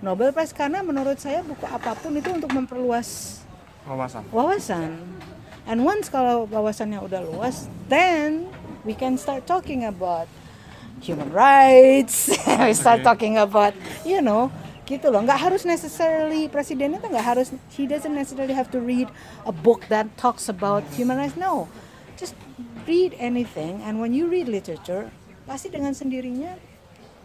[0.00, 3.40] Nobel Prize karena menurut saya buku apa pun itu untuk memperluas
[3.86, 4.22] Wawasan.
[4.34, 4.90] wawasan.
[5.66, 8.46] And once kalau wawasannya udah luas then
[8.86, 10.30] we can start talking about
[11.02, 12.30] human rights
[12.66, 13.74] we start talking about
[14.06, 14.48] you know
[14.86, 19.10] gitu loh nggak harus necessarily presiden itu nggak harus he doesn't necessarily have to read
[19.42, 21.66] a book that talks about human rights no
[22.14, 22.38] just
[22.86, 25.10] read anything and when you read literature
[25.42, 26.54] pasti dengan sendirinya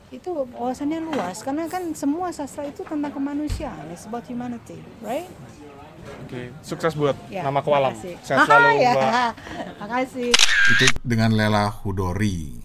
[0.10, 5.30] itu wawasannya luas karena kan semua sastra itu tentang kemanusiaan it's about humanity right
[6.26, 7.94] Oke, sukses buat Ya, nama Kualam.
[7.94, 8.18] makasih.
[8.26, 9.32] Sehat selalu, ya, Mbak.
[9.86, 10.30] makasih
[10.74, 12.58] Itu dengan Lela Hudori.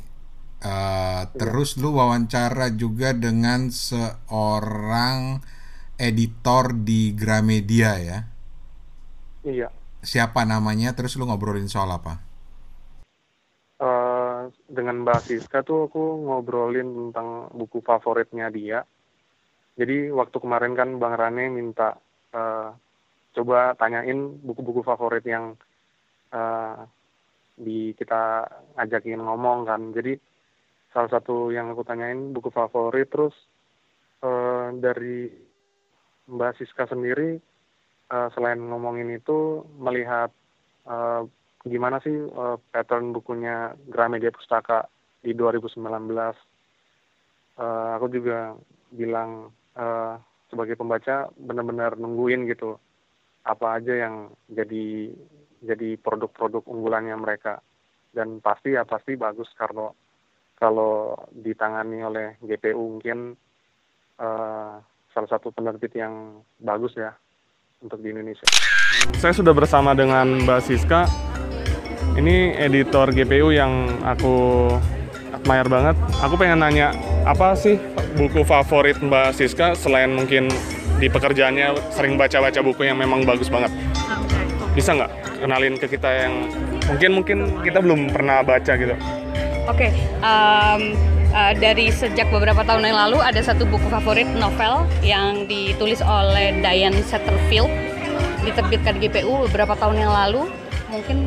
[0.66, 5.38] Eh, terus lu wawancara juga dengan seorang
[5.94, 8.18] editor di Gramedia ya.
[9.46, 9.68] Iya.
[10.02, 10.90] Siapa namanya?
[10.98, 12.18] Terus lu ngobrolin soal apa?
[13.78, 18.82] Eh, dengan Mbak Siska tuh aku ngobrolin tentang buku favoritnya dia.
[19.78, 21.94] Jadi waktu kemarin kan Bang Rane minta
[22.34, 22.68] eh,
[23.38, 25.54] coba tanyain buku-buku favorit yang
[26.34, 26.78] eh,
[27.54, 29.94] di kita ajakin ngomong kan.
[29.94, 30.35] Jadi
[30.96, 33.36] salah satu yang aku tanyain buku favorit terus
[34.24, 35.28] eh, dari
[36.32, 37.36] Mbak Siska sendiri
[38.08, 40.32] eh, selain ngomongin itu melihat
[40.88, 41.28] eh,
[41.68, 44.88] gimana sih eh, pattern bukunya Gramedia Pustaka
[45.20, 45.84] di 2019
[47.56, 48.52] Eh, aku juga
[48.92, 50.14] bilang eh,
[50.52, 52.76] sebagai pembaca benar-benar nungguin gitu
[53.48, 55.16] apa aja yang jadi
[55.64, 57.64] jadi produk-produk unggulannya mereka.
[58.12, 59.96] Dan pasti ya pasti bagus kalau
[60.56, 63.36] kalau ditangani oleh GPU mungkin
[64.20, 64.74] eh,
[65.12, 67.12] salah satu penerbit yang bagus ya
[67.80, 68.44] untuk di Indonesia.
[69.20, 71.08] Saya sudah bersama dengan Mbak Siska.
[72.16, 74.68] Ini editor GPU yang aku
[75.36, 75.96] admire banget.
[76.24, 76.96] Aku pengen nanya,
[77.28, 77.76] apa sih
[78.16, 80.48] buku favorit Mbak Siska selain mungkin
[80.96, 83.68] di pekerjaannya sering baca-baca buku yang memang bagus banget?
[84.72, 85.12] Bisa nggak
[85.44, 86.48] kenalin ke kita yang
[86.88, 88.96] mungkin mungkin kita belum pernah baca gitu?
[89.66, 89.90] Oke,
[90.22, 90.82] em,
[91.34, 96.62] eh, dari sejak beberapa tahun yang lalu ada satu buku favorit novel yang ditulis oleh
[96.62, 97.66] Diane Satterfield,
[98.46, 100.46] diterbitkan di GPU beberapa tahun yang lalu,
[100.86, 101.26] mungkin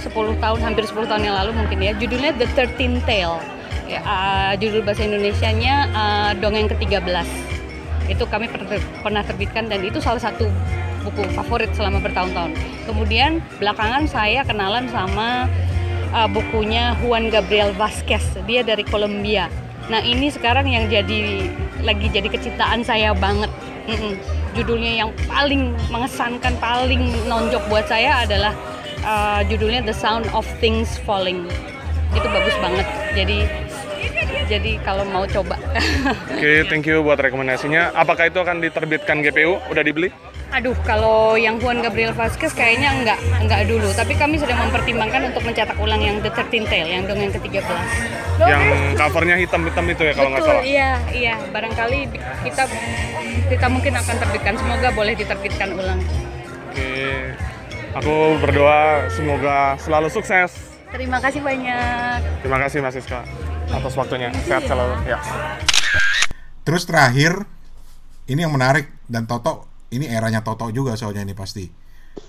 [0.00, 1.92] 10 tahun, hampir 10 tahun yang lalu mungkin ya.
[2.00, 3.38] Judulnya The Thirteen Tale.
[3.84, 7.28] Ya, eh, judul bahasa Indonesianya eh, Dongeng ke-13.
[8.08, 10.48] Itu kami per- pernah terbitkan dan itu salah satu
[11.04, 12.56] buku favorit selama bertahun-tahun.
[12.88, 15.44] Kemudian belakangan saya kenalan sama
[16.14, 18.22] uh, bukunya Juan Gabriel Vasquez.
[18.46, 19.50] Dia dari Kolombia.
[19.90, 21.50] Nah ini sekarang yang jadi
[21.82, 23.50] lagi jadi kecintaan saya banget.
[23.90, 24.14] Mm-mm.
[24.54, 28.52] Judulnya yang paling mengesankan, paling menonjok buat saya adalah
[29.06, 31.46] uh, judulnya The Sound of Things Falling.
[32.10, 32.86] Itu bagus banget.
[33.14, 33.38] Jadi
[34.50, 35.54] jadi kalau mau coba.
[36.34, 37.94] Oke, thank you buat rekomendasinya.
[37.94, 39.62] Apakah itu akan diterbitkan GPU?
[39.70, 40.10] Udah dibeli?
[40.50, 43.86] Aduh, kalau yang Juan Gabriel Vasquez kayaknya enggak, enggak dulu.
[43.94, 47.62] Tapi kami sedang mempertimbangkan untuk mencetak ulang yang The Thirteen Tale, yang dongeng ke-13.
[48.42, 48.62] Yang
[48.98, 50.62] covernya hitam-hitam itu ya kalau nggak salah.
[50.66, 51.34] iya, iya.
[51.54, 52.10] Barangkali
[52.42, 52.66] kita
[53.46, 54.54] kita mungkin akan terbitkan.
[54.58, 56.02] Semoga boleh diterbitkan ulang.
[56.70, 57.30] Oke,
[57.94, 60.50] aku berdoa semoga selalu sukses.
[60.90, 62.42] Terima kasih banyak.
[62.42, 63.22] Terima kasih Mas Siska
[63.70, 64.34] atas waktunya.
[64.50, 64.98] Sehat selalu.
[65.06, 65.22] Ya.
[66.66, 67.46] Terus terakhir,
[68.26, 71.66] ini yang menarik dan Toto, ini eranya Toto juga soalnya ini pasti.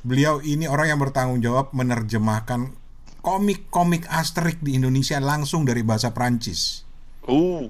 [0.02, 2.74] Beliau ini orang yang bertanggung jawab menerjemahkan
[3.22, 6.86] komik-komik Asterix di Indonesia langsung dari bahasa Prancis.
[7.30, 7.70] Uh,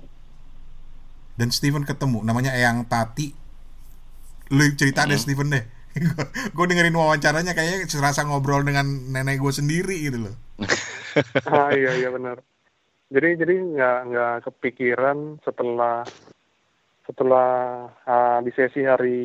[1.36, 3.36] Dan Steven ketemu, namanya Eyang Tati.
[4.52, 5.64] Lu cerita deh Steven deh.
[6.56, 10.36] gue dengerin wawancaranya kayaknya serasa ngobrol dengan nenek gue sendiri gitu loh.
[11.52, 12.40] ah iya iya benar.
[13.12, 16.08] Jadi jadi nggak nggak kepikiran setelah
[17.12, 17.50] setelah
[18.08, 19.20] ah, di sesi hari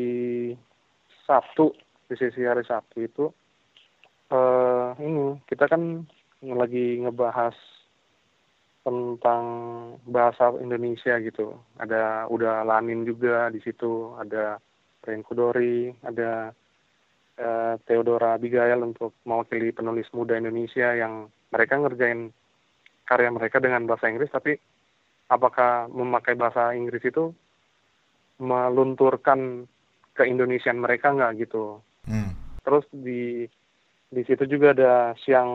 [1.23, 1.71] Sabtu
[2.11, 3.25] di sesi hari Sabtu itu
[4.35, 6.03] eh ini kita kan
[6.43, 7.55] lagi ngebahas
[8.87, 9.45] tentang
[10.07, 11.59] bahasa Indonesia gitu.
[11.79, 14.63] Ada udah Lanin juga di situ, ada
[15.03, 16.55] Ren Kudori, ada
[17.35, 22.31] eh, Theodora Abigail untuk mewakili penulis muda Indonesia yang mereka ngerjain
[23.07, 24.59] karya mereka dengan bahasa Inggris tapi
[25.31, 27.31] apakah memakai bahasa Inggris itu
[28.37, 29.65] melunturkan
[30.13, 32.31] keindonesian mereka nggak gitu Hmm.
[32.63, 33.51] terus di
[34.07, 35.51] di situ juga ada siang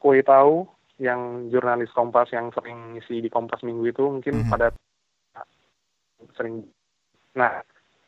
[0.00, 0.64] kue tahu
[0.98, 4.50] yang jurnalis Kompas yang sering ngisi di Kompas Minggu itu mungkin Mhm.
[4.50, 4.72] pada
[6.34, 6.64] sering.
[7.34, 7.60] Nah,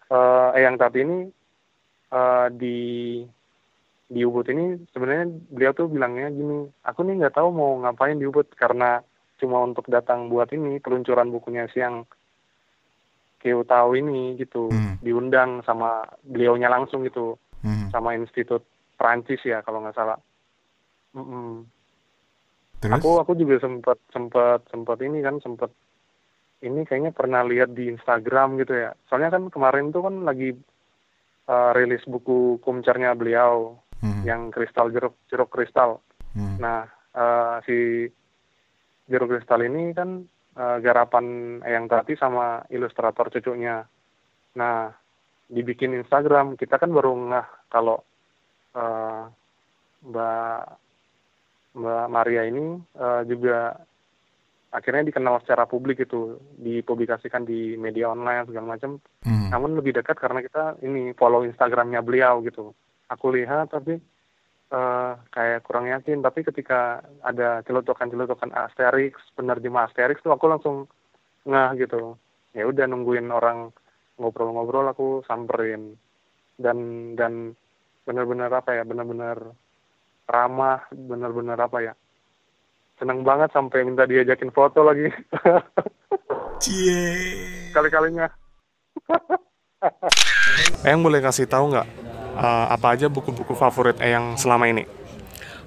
[0.09, 1.18] eh yang tadi ini
[2.14, 2.79] eh, di
[4.07, 8.29] di Ubud ini sebenarnya beliau tuh bilangnya gini, aku nih nggak tahu mau ngapain di
[8.29, 9.03] Ubud karena
[9.44, 12.09] cuma untuk datang buat ini peluncuran bukunya siang
[13.37, 14.96] Kyo tahu ini gitu Hmm.
[15.04, 17.92] diundang sama beliaunya langsung gitu Hmm.
[17.92, 18.64] sama Institut
[18.96, 20.16] Prancis ya kalau nggak salah.
[21.12, 21.68] Mm-mm.
[22.80, 22.96] Terus?
[22.96, 25.68] Aku aku juga sempat sempat sempat ini kan sempat
[26.64, 28.96] ini kayaknya pernah lihat di Instagram gitu ya.
[29.12, 30.57] Soalnya kan kemarin tuh kan lagi
[31.44, 34.24] eh, rilis buku kumcernya beliau Hmm.
[34.24, 36.00] yang kristal jeruk jeruk kristal.
[36.33, 36.57] Hmm.
[36.57, 37.76] Nah eh, si
[39.10, 40.24] jeruk kristal ini kan
[40.56, 43.84] eh, garapan Eyang Tati sama ilustrator cucunya.
[44.56, 44.90] Nah
[45.50, 48.00] dibikin Instagram kita kan baru ngeh kalau
[48.76, 49.22] eh,
[50.04, 50.60] Mbak
[51.74, 53.76] Mbak Maria ini eh, juga
[54.74, 59.48] akhirnya dikenal secara publik itu dipublikasikan di media online segala macam Hmm.
[59.48, 62.76] namun lebih dekat karena kita ini follow Instagramnya beliau gitu
[63.08, 63.96] aku lihat tapi
[64.72, 66.22] eh, kayak kurang yakin.
[66.24, 70.88] Tapi ketika ada celotokan-celotokan Asterix penerjemah Asterix tuh aku langsung
[71.44, 72.16] ngah gitu.
[72.55, 73.74] Ya udah nungguin orang
[74.16, 75.98] ngobrol-ngobrol aku samperin.
[76.55, 76.79] Dan
[77.18, 77.59] dan
[78.05, 79.57] benar-benar apa ya benar-benar
[80.24, 81.92] ramah benar-benar apa ya
[83.00, 85.11] seneng banget sampai minta diajakin foto lagi.
[86.62, 87.11] Cie.
[87.74, 88.31] kali-kalinya.
[90.87, 94.84] Eyang boleh kasih tahu nggak eh, apa aja buku-buku favorit Eyang selama ini?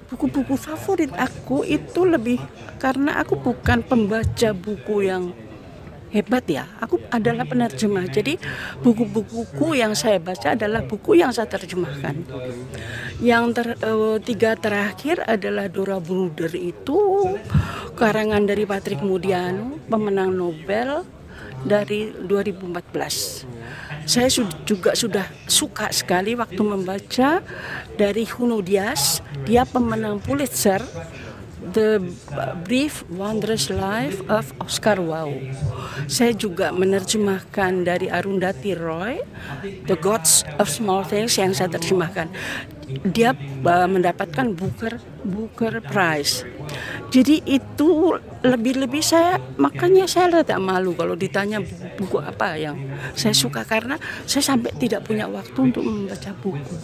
[0.08, 2.40] buku-buku favorit aku itu lebih
[2.80, 5.36] karena aku bukan pembaca buku yang
[6.08, 6.64] hebat ya.
[6.80, 8.08] Aku adalah penerjemah.
[8.08, 8.40] Jadi
[8.80, 12.24] buku-bukuku yang saya baca adalah buku yang saya terjemahkan.
[13.20, 17.28] Yang ter, eh, tiga terakhir adalah Dora Bruder itu
[17.92, 21.04] karangan dari Patrick Mudiano, pemenang Nobel
[21.68, 23.57] dari 2014.
[24.08, 24.32] Saya
[24.64, 27.44] juga sudah suka sekali waktu membaca
[28.00, 30.80] dari Huno Dias, dia pemenang Pulitzer,
[31.76, 32.00] The
[32.64, 35.52] Brief Wondrous Life of Oscar Wilde.
[36.08, 39.20] Saya juga menerjemahkan dari Arundhati Roy,
[39.84, 42.32] The Gods of Small Things yang saya terjemahkan.
[43.04, 46.46] Dia uh, mendapatkan Booker Booker Prize.
[47.08, 51.58] Jadi itu lebih-lebih saya makanya saya rada malu kalau ditanya
[51.96, 52.76] buku, apa yang
[53.16, 53.96] saya suka karena
[54.28, 56.76] saya sampai tidak punya waktu untuk membaca buku.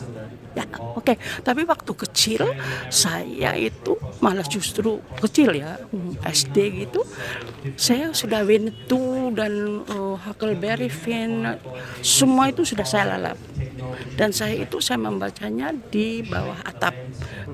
[0.55, 0.65] Ya,
[0.95, 1.19] oke.
[1.43, 2.43] Tapi waktu kecil
[2.87, 7.03] saya itu malah justru kecil ya, hmm, SD gitu.
[7.75, 11.45] Saya sudah Winnetou dan uh, Huckleberry Finn,
[12.01, 13.39] semua itu sudah saya lalap.
[14.15, 16.95] Dan saya itu saya membacanya di bawah atap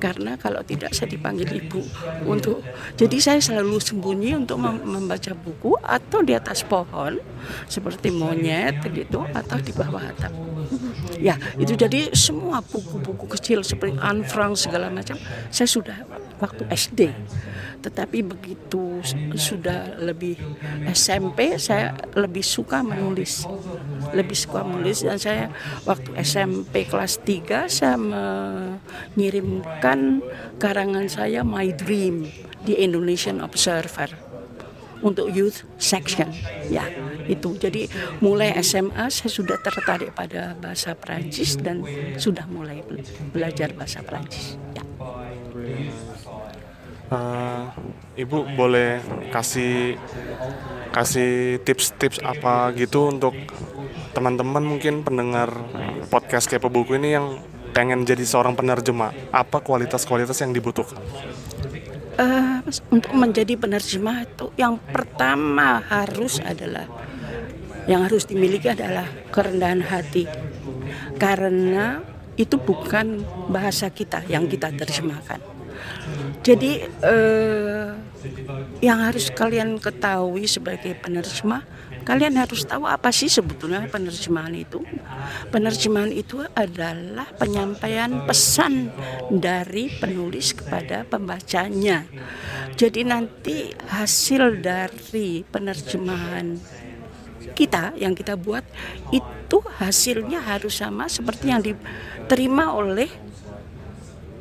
[0.00, 1.84] karena kalau tidak saya dipanggil ibu
[2.24, 2.64] untuk
[2.96, 7.20] jadi saya selalu sembunyi untuk mem- membaca buku atau di atas pohon
[7.68, 10.32] seperti monyet gitu atau di bawah atap.
[11.20, 15.20] Ya, itu jadi semua buku-buku kecil seperti Anne Frank segala macam
[15.52, 15.98] saya sudah
[16.40, 17.00] waktu SD.
[17.80, 19.00] Tetapi begitu
[19.36, 20.36] sudah lebih
[20.92, 23.48] SMP saya lebih suka menulis.
[24.12, 25.48] Lebih suka menulis dan saya
[25.88, 27.96] waktu SMP kelas 3 saya
[29.14, 30.20] mengirimkan
[30.60, 32.28] karangan saya My Dream
[32.64, 34.12] di Indonesian Observer
[35.00, 36.28] untuk youth section
[36.68, 36.84] ya
[37.24, 37.88] itu jadi
[38.20, 41.80] mulai SMA saya sudah tertarik pada bahasa Prancis dan
[42.20, 44.84] sudah mulai bela- belajar bahasa Prancis ya.
[47.10, 47.62] Eh,
[48.22, 49.02] Ibu boleh
[49.34, 49.98] kasih
[50.94, 53.34] kasih tips-tips apa gitu untuk
[54.14, 55.50] teman-teman mungkin pendengar
[56.06, 57.42] podcast Kepo Buku ini yang
[57.74, 59.34] pengen jadi seorang penerjemah.
[59.34, 61.02] Apa kualitas-kualitas yang dibutuhkan?
[62.14, 62.58] Eh,
[62.94, 66.86] untuk menjadi penerjemah itu yang pertama harus adalah
[67.90, 70.30] yang harus dimiliki adalah kerendahan hati
[71.18, 72.06] karena
[72.38, 75.40] itu bukan bahasa kita yang kita terjemahkan
[76.40, 77.88] jadi eh,
[78.84, 81.64] yang harus kalian ketahui sebagai penerjemah
[82.04, 84.82] kalian harus tahu apa sih sebetulnya penerjemahan itu.
[85.52, 88.90] Penerjemahan itu adalah penyampaian pesan
[89.28, 92.08] dari penulis kepada pembacanya.
[92.74, 96.56] Jadi nanti hasil dari penerjemahan
[97.54, 98.64] kita yang kita buat
[99.12, 103.10] itu hasilnya harus sama seperti yang diterima oleh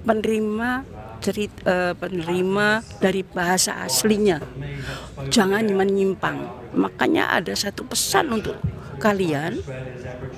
[0.07, 0.87] penerima
[1.19, 4.39] cerita penerima dari bahasa aslinya
[5.29, 8.55] jangan menyimpang makanya ada satu pesan untuk
[8.99, 9.63] kalian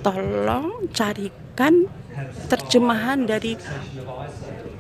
[0.05, 1.89] tolong carikan
[2.51, 3.55] terjemahan dari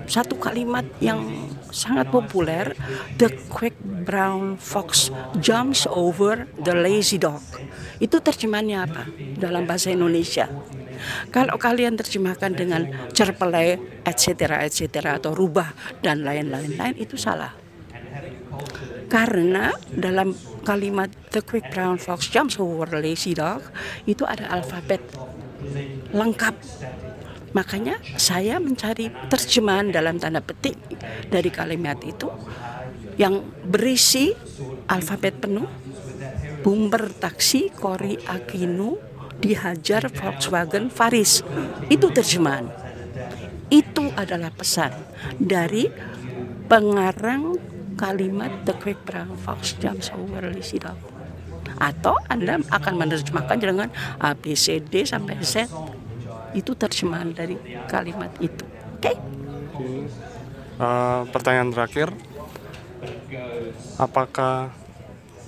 [0.05, 2.75] satu kalimat yang sangat populer
[3.15, 5.07] the quick brown fox
[5.39, 7.39] jumps over the lazy dog.
[8.01, 9.03] Itu terjemahannya apa
[9.39, 10.51] dalam bahasa Indonesia?
[11.29, 17.53] Kalau kalian terjemahkan dengan cerpelai, etc., etc., atau rubah dan lain-lain, lain itu salah.
[19.11, 20.31] Karena dalam
[20.63, 23.59] kalimat the quick brown fox jumps over lazy dog
[24.07, 25.03] itu ada alfabet
[26.15, 26.55] lengkap.
[27.51, 30.79] Makanya saya mencari terjemahan dalam tanda petik
[31.27, 32.31] dari kalimat itu
[33.19, 34.31] yang berisi
[34.87, 35.67] alfabet penuh
[36.63, 39.10] bumper taksi Kori Akinu
[39.41, 41.41] dihajar Volkswagen Faris.
[41.89, 42.69] Itu terjemahan.
[43.73, 44.93] Itu adalah pesan
[45.41, 45.89] dari
[46.69, 47.57] pengarang
[47.97, 50.79] kalimat The Quick Brown Fox Jumps Over Lizzie.
[51.81, 53.89] Atau Anda akan menerjemahkan dengan
[54.21, 55.65] A, B, C, D sampai Z.
[56.53, 57.57] Itu terjemahan dari
[57.89, 58.63] kalimat itu.
[58.99, 59.11] Oke?
[59.11, 59.15] Okay?
[60.77, 62.09] Uh, eh, pertanyaan terakhir,
[63.97, 64.73] apakah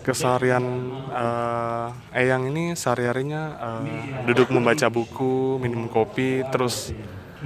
[0.03, 3.83] keseharian uh, Eyang ini sehari-harinya uh,
[4.27, 6.91] duduk membaca buku, minum kopi, terus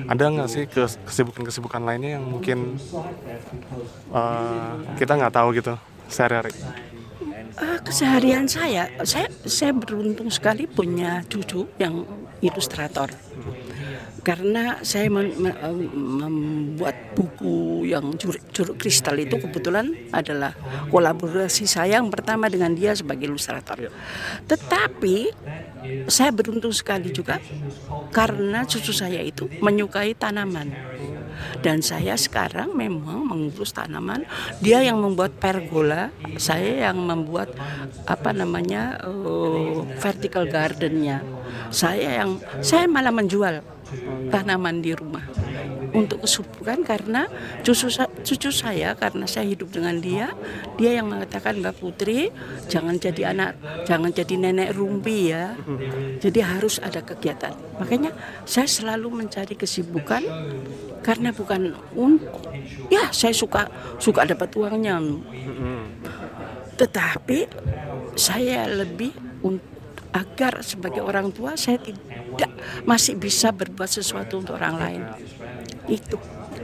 [0.05, 0.63] ada nggak sih
[1.05, 2.77] kesibukan-kesibukan lainnya yang mungkin
[4.13, 5.73] uh, kita nggak tahu gitu
[6.09, 6.53] sehari-hari?
[7.57, 12.05] Uh, keseharian saya, saya saya beruntung sekali punya cucu yang
[12.41, 13.09] ilustrator
[14.27, 20.51] karena saya membuat buku yang curug, curug kristal itu kebetulan adalah
[20.91, 23.87] kolaborasi saya yang pertama dengan dia sebagai ilustrator.
[24.43, 25.31] Tetapi
[26.11, 27.39] saya beruntung sekali juga
[28.11, 30.75] karena cucu saya itu menyukai tanaman.
[31.63, 34.27] Dan saya sekarang memang mengurus tanaman.
[34.59, 37.55] Dia yang membuat pergola, saya yang membuat
[38.03, 41.23] apa namanya uh, vertical gardennya.
[41.71, 43.76] Saya yang saya malah menjual
[44.29, 45.23] tanaman di rumah.
[45.95, 47.25] Untuk kesuburan karena
[47.63, 47.89] cucu
[48.21, 50.35] cucu saya karena saya hidup dengan dia
[50.75, 52.29] dia yang mengatakan Mbak Putri
[52.67, 53.57] jangan jadi anak
[53.87, 55.55] jangan jadi nenek rumpi ya.
[56.19, 57.55] Jadi harus ada kegiatan.
[57.79, 58.11] Makanya
[58.43, 60.21] saya selalu mencari kesibukan
[61.01, 62.51] karena bukan untuk
[62.91, 64.99] ya saya suka suka dapat uangnya.
[66.77, 67.39] Tetapi
[68.13, 69.76] saya lebih untuk
[70.15, 72.51] agar sebagai orang tua saya tidak
[72.87, 75.01] masih bisa berbuat sesuatu untuk orang lain.
[75.87, 76.19] Itu.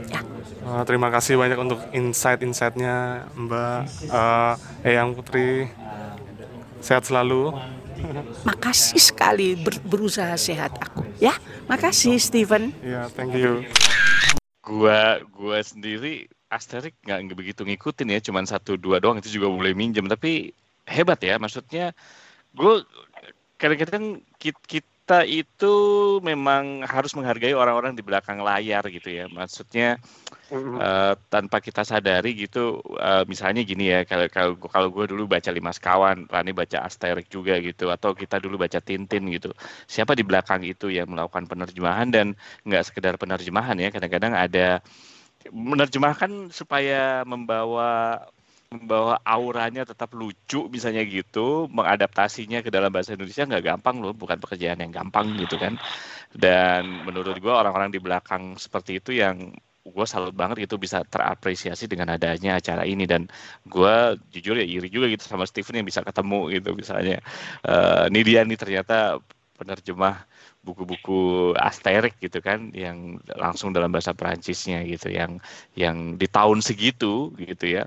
[0.08, 0.20] Ya.
[0.64, 5.68] Uh, terima kasih banyak untuk insight-insightnya Mbak uh, Eyang Putri.
[6.80, 7.52] Sehat selalu.
[8.48, 11.04] Makasih sekali ber berusaha sehat aku.
[11.22, 11.32] Ya,
[11.70, 12.74] makasih Steven.
[12.84, 13.64] Ya, yeah, thank you.
[14.60, 19.72] Gua gua sendiri Asterix nggak begitu ngikutin ya, cuman satu dua doang itu juga boleh
[19.72, 20.04] minjem.
[20.04, 20.52] Tapi
[20.84, 21.96] hebat ya, maksudnya
[22.54, 22.74] gue
[23.64, 24.20] kadang-kadang
[24.68, 25.74] kita itu
[26.20, 29.24] memang harus menghargai orang-orang di belakang layar gitu ya.
[29.32, 29.96] Maksudnya
[30.52, 30.76] mm-hmm.
[30.76, 35.48] uh, tanpa kita sadari gitu, uh, misalnya gini ya, kalau kalau kalau gue dulu baca
[35.48, 39.56] Lima Sekawan, Rani baca Asterix juga gitu, atau kita dulu baca Tintin gitu.
[39.88, 42.36] Siapa di belakang itu yang melakukan penerjemahan dan
[42.68, 44.84] nggak sekedar penerjemahan ya, kadang-kadang ada
[45.48, 48.20] menerjemahkan supaya membawa
[48.72, 54.38] membawa auranya tetap lucu misalnya gitu mengadaptasinya ke dalam bahasa Indonesia nggak gampang loh bukan
[54.40, 55.78] pekerjaan yang gampang gitu kan.
[56.34, 59.54] Dan menurut gue orang-orang di belakang seperti itu yang
[59.84, 63.06] gue salut banget itu bisa terapresiasi dengan adanya acara ini.
[63.06, 63.30] Dan
[63.68, 67.22] gue jujur ya iri juga gitu sama Steven yang bisa ketemu gitu misalnya.
[67.62, 69.22] Uh, ini dia nih ternyata
[69.54, 70.26] penerjemah
[70.64, 75.38] buku-buku Asterix gitu kan yang langsung dalam bahasa Perancisnya gitu yang
[75.76, 77.84] yang di tahun segitu gitu ya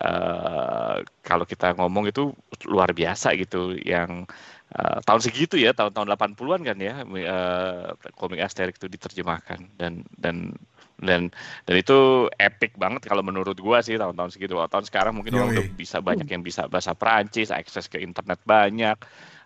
[0.00, 2.34] uh, kalau kita ngomong itu
[2.66, 4.26] luar biasa gitu yang
[4.74, 10.56] uh, tahun segitu ya tahun-tahun 80-an kan ya uh, komik Asterix itu diterjemahkan dan dan
[11.02, 11.34] dan
[11.66, 14.56] dan itu epic banget kalau menurut gua sih tahun-tahun segitu.
[14.56, 18.94] Tahun sekarang mungkin orang udah bisa banyak yang bisa bahasa Perancis, akses ke internet banyak,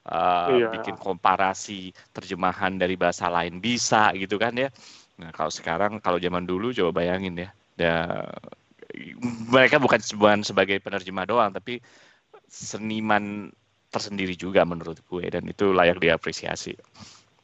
[0.06, 0.68] uh, iya.
[0.76, 4.68] bikin komparasi terjemahan dari bahasa lain bisa gitu kan ya.
[5.18, 7.48] Nah kalau sekarang kalau zaman dulu coba bayangin ya,
[7.80, 7.96] ya
[9.48, 11.80] mereka bukan bukan sebagai penerjemah doang tapi
[12.48, 13.52] seniman
[13.88, 16.76] tersendiri juga menurut gue dan itu layak diapresiasi.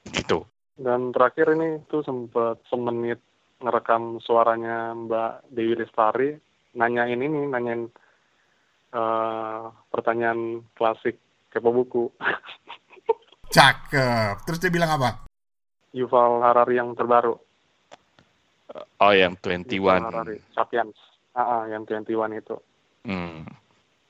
[0.05, 0.45] Gitu.
[0.75, 3.23] Dan terakhir ini tuh sempat semenit
[3.63, 6.31] ngerekam suaranya Mbak Dewi Lestari
[6.75, 7.89] nanyain ini nanyain
[8.93, 11.17] uh, pertanyaan klasik
[11.49, 12.05] kepo buku.
[13.55, 14.45] Cakep.
[14.45, 15.25] Terus dia bilang apa?
[15.95, 17.39] Yuval Harari yang terbaru.
[18.99, 20.39] Oh yang 21 Yuval Harari.
[20.51, 22.57] Sapiens Ah, yang 21 itu.
[23.05, 23.43] Hmm.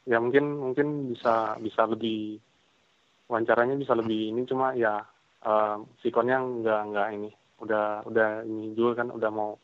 [0.04, 2.36] Ya mungkin mungkin bisa bisa lebih
[3.26, 5.00] wawancaranya bisa lebih ini cuma ya
[5.48, 7.30] uh, sikonnya nggak nggak ini
[7.64, 9.56] udah udah ini juga kan udah mau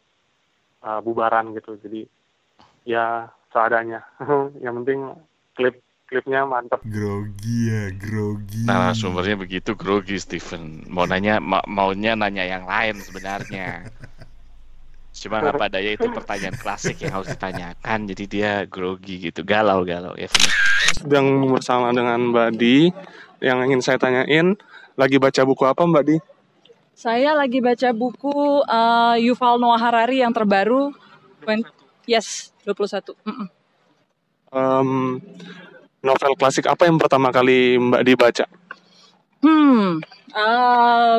[0.80, 2.08] uh, bubaran gitu jadi
[2.88, 4.00] ya seadanya
[4.64, 5.12] yang penting
[5.52, 5.76] klip
[6.08, 8.66] klipnya mantep Grogi ya, grogi.
[8.66, 10.82] Nah, sumbernya begitu grogi Steven.
[10.90, 13.86] Mau nanya ma- maunya nanya yang lain sebenarnya.
[15.20, 18.08] Cuma apa daya itu pertanyaan klasik yang harus ditanyakan.
[18.08, 20.32] Jadi dia grogi gitu, galau-galau ya.
[20.96, 22.88] Sedang bersama dengan Mbak Di.
[23.44, 24.56] Yang ingin saya tanyain,
[24.96, 26.16] lagi baca buku apa Mbak Di?
[26.96, 30.92] Saya lagi baca buku uh, Yuval Noah Harari yang terbaru.
[31.44, 31.68] When,
[32.08, 33.12] yes, 21.
[33.20, 33.48] Mm-mm.
[34.50, 35.20] Em,
[36.00, 38.44] novel klasik apa yang pertama kali Mbak Di baca?
[39.40, 40.04] Hmm,
[40.36, 41.16] uh,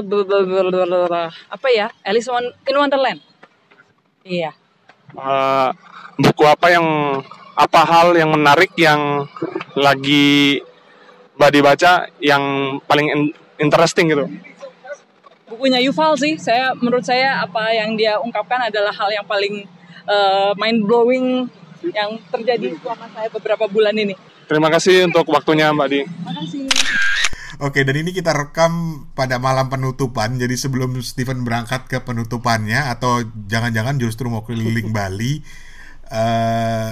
[1.49, 1.89] apa ya?
[2.05, 2.29] Alice
[2.65, 3.30] in Wonderland.
[4.25, 4.51] Iya.
[5.11, 5.69] Eh,
[6.21, 6.87] buku apa yang
[7.57, 9.27] apa hal yang menarik yang
[9.75, 10.61] lagi
[11.35, 11.91] Mbak Di baca
[12.21, 12.43] yang
[12.85, 14.25] paling in- interesting gitu?
[15.51, 19.67] Bukunya Yuval sih, saya menurut saya apa yang dia ungkapkan adalah hal yang paling
[20.07, 21.49] uh, mind blowing
[21.91, 24.15] yang terjadi selama saya beberapa bulan ini.
[24.47, 26.01] Terima kasih untuk waktunya Mbak Di.
[26.23, 27.10] Makasih.
[27.61, 30.33] Oke, dan ini kita rekam pada malam penutupan.
[30.33, 35.45] Jadi sebelum Steven berangkat ke penutupannya atau jangan-jangan justru mau keliling Bali,
[36.09, 36.91] eh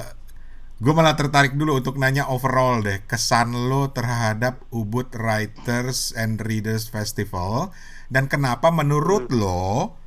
[0.80, 6.88] gue malah tertarik dulu untuk nanya overall deh kesan lo terhadap Ubud Writers and Readers
[6.88, 7.76] Festival
[8.08, 10.00] dan kenapa menurut lo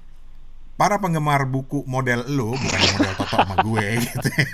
[0.81, 4.49] para penggemar buku model lo bukan model Toto sama gue gitu ya.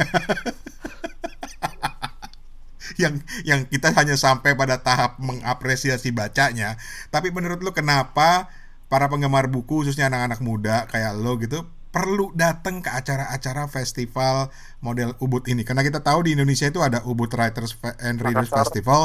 [2.97, 6.81] Yang yang kita hanya sampai pada tahap mengapresiasi bacanya.
[7.13, 8.49] Tapi menurut lu kenapa
[8.89, 14.49] para penggemar buku khususnya anak-anak muda kayak lo gitu perlu datang ke acara-acara festival
[14.81, 15.65] model Ubud ini?
[15.65, 18.65] Karena kita tahu di Indonesia itu ada Ubud Writers and Readers Makassar.
[18.65, 19.03] Festival,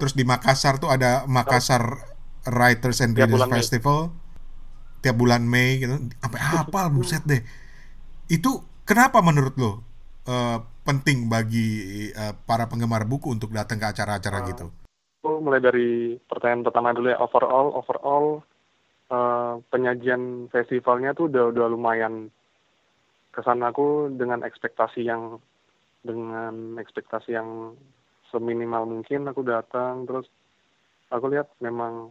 [0.00, 2.02] terus di Makassar tuh ada Makassar
[2.48, 3.60] Writers and Tiap Readers bulan Mei.
[3.62, 3.98] Festival
[5.02, 5.98] tiap bulan Mei gitu.
[6.22, 7.42] Sampai hafal buset deh.
[8.30, 9.82] Itu kenapa menurut lo
[10.30, 14.46] eh, penting bagi eh, para penggemar buku untuk datang ke acara-acara Ah.
[14.50, 14.66] gitu?
[15.22, 18.26] Mulai dari pertanyaan pertama dulu ya overall overall
[19.10, 22.30] eh, penyajian festivalnya tuh udah udah lumayan
[23.32, 25.40] kesan aku dengan ekspektasi yang
[26.02, 27.72] dengan ekspektasi yang
[28.34, 30.26] seminimal mungkin aku datang terus
[31.08, 32.10] aku lihat memang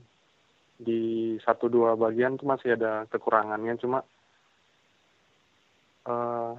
[0.82, 4.00] di satu dua bagian tuh masih ada kekurangannya cuma
[6.08, 6.52] eh,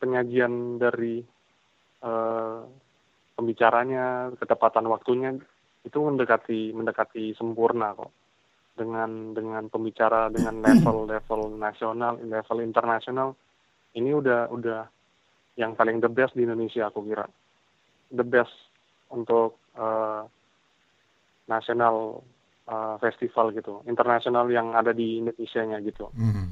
[0.00, 1.24] penyajian dari
[2.04, 2.60] eh,
[3.36, 5.32] pembicaranya ketepatan waktunya
[5.80, 8.12] itu mendekati mendekati sempurna kok
[8.76, 13.32] dengan dengan pembicara dengan level level nasional level internasional
[13.96, 14.84] ini udah udah
[15.56, 17.24] yang paling the best di Indonesia aku kira
[18.12, 18.52] the best
[19.10, 20.22] untuk eh,
[21.48, 22.20] nasional
[22.68, 26.46] eh, festival gitu internasional yang ada di Indonesia nya gitu Mhm.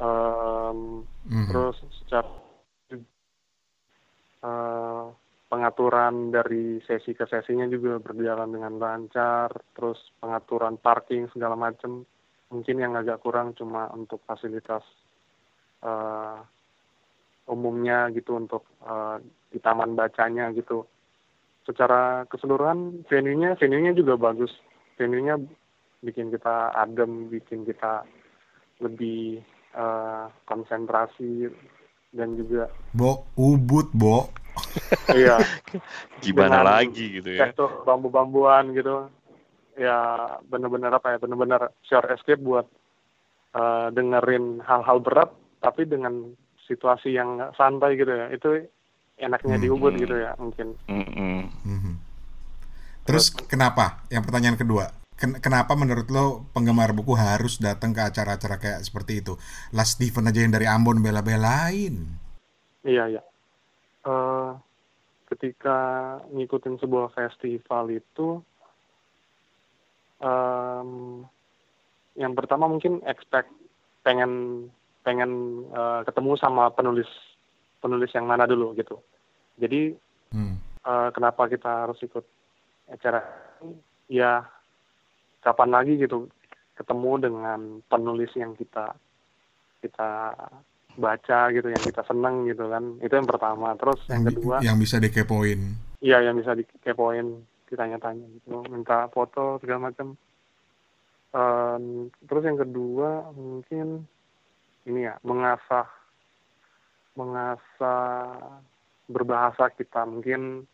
[0.00, 1.48] Em, Mhm.
[1.52, 2.24] terus secara
[4.44, 5.04] eh,
[5.50, 12.06] pengaturan dari sesi ke sesinya juga berjalan dengan lancar terus pengaturan parking segala macam
[12.54, 14.86] mungkin yang agak kurang cuma untuk fasilitas
[15.82, 16.38] eh,
[17.50, 19.18] umumnya gitu untuk eh,
[19.50, 20.86] di taman bacanya gitu.
[21.66, 24.54] Secara keseluruhan venue-nya venue-nya juga bagus.
[24.94, 25.38] Venue-nya
[26.00, 28.06] bikin kita adem bikin kita
[28.78, 29.42] lebih
[29.74, 31.50] eh, konsentrasi
[32.10, 34.30] dan juga Bo, ubud, Bo.
[35.18, 35.38] iya
[36.20, 37.48] Gimana Dengan lagi gitu ya?
[37.48, 39.08] tekstur bambu-bambuan gitu
[39.78, 42.66] ya benar-benar apa ya benar-benar share escape buat
[43.56, 45.30] eh, dengerin hal-hal berat
[45.62, 46.34] tapi dengan
[46.68, 48.68] situasi yang santai gitu ya itu
[49.20, 51.40] enaknya di Ubud gitu ya mungkin Mm-mm.
[51.64, 51.94] Mhm.
[53.04, 54.06] Terus kenapa?
[54.12, 54.99] Yang pertanyaan kedua.
[55.20, 59.36] Ken- kenapa menurut lo penggemar buku harus datang ke acara-acara kayak seperti itu?
[59.76, 61.94] Lah Steven aja yang dari Ambon bela-belain.
[62.80, 63.22] iya iya
[64.00, 64.50] Eh,
[65.28, 65.76] ketika
[66.32, 68.40] ngikutin sebuah festival itu
[70.18, 70.90] em,
[72.16, 73.52] yang pertama mungkin expect
[74.00, 74.64] pengen
[75.04, 75.30] pengen
[75.68, 77.08] eh, ketemu sama penulis
[77.78, 79.00] penulis yang mana dulu gitu
[79.56, 79.92] jadi
[80.32, 80.56] Hmm.
[80.80, 82.22] eh, kenapa kita harus ikut
[82.88, 83.20] acara
[84.06, 84.46] ya
[85.40, 86.28] kapan lagi gitu
[86.76, 88.96] ketemu dengan penulis yang kita
[89.80, 90.32] kita
[90.96, 93.00] baca gitu yang kita seneng gitu kan.
[93.00, 93.72] Itu yang pertama.
[93.76, 95.60] Terus yang bi- kedua yang bisa dikepoin.
[96.00, 98.64] iya yang bisa dikepoin ditanya-tanya gitu.
[98.68, 100.16] Minta foto segala macam
[101.30, 104.02] Em, terus yang kedua mungkin
[104.82, 105.86] ini ya mengasah
[107.14, 108.10] mengasah
[109.06, 110.02] berbahasa kita.
[110.10, 110.66] Mungkin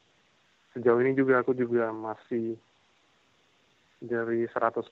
[0.73, 2.57] sejauh ini juga aku juga masih
[4.07, 4.87] dari 100%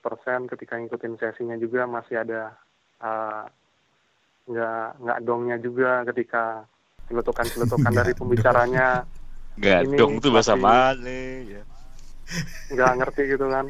[0.51, 2.53] ketika ngikutin sesinya juga masih ada
[2.99, 3.43] eh,
[4.45, 6.63] nggak nggak dongnya juga ketika
[7.07, 8.87] celetukan-celetukan dari Nggak pembicaranya
[9.55, 11.63] Gadong Ini tuh bahasa mana ya?
[12.69, 13.65] nggak ngerti gitu kan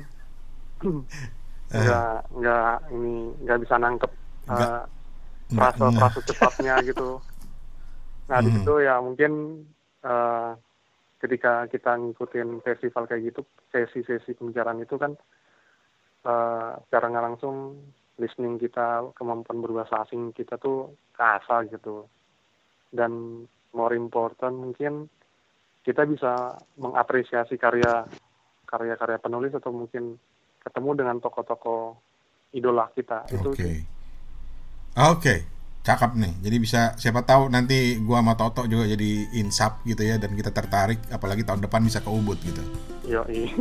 [1.70, 4.12] nggak nggak ini nggak bisa nangkep
[4.46, 4.86] Nggak- uh,
[5.52, 5.98] nggak frase ngeh.
[6.00, 7.10] frase cepatnya gitu
[8.26, 8.58] nah di Hmm.
[8.58, 9.32] situ ya mungkin
[10.02, 10.58] uh,
[11.20, 13.42] ketika kita ngikutin festival kayak gitu
[13.72, 15.16] sesi-sesi pembicaraan itu kan
[16.28, 17.56] uh, secara nggak langsung
[18.20, 22.08] listening kita kemampuan berbahasa asing kita tuh kasar gitu
[22.92, 23.44] dan
[23.76, 25.12] more important mungkin
[25.84, 28.08] kita bisa mengapresiasi karya
[28.66, 30.18] karya-karya penulis atau mungkin
[30.64, 32.00] ketemu dengan tokoh-tokoh
[32.56, 33.62] idola kita itu Oke.
[33.62, 33.80] sih.
[35.86, 36.34] Cakep nih.
[36.42, 40.50] Jadi bisa siapa tahu nanti gua sama Toto juga jadi insap gitu ya dan kita
[40.50, 42.58] tertarik apalagi tahun depan bisa ke Ubud gitu.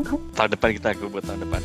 [0.36, 1.60] Tahun depan kita ke buat tahun depan.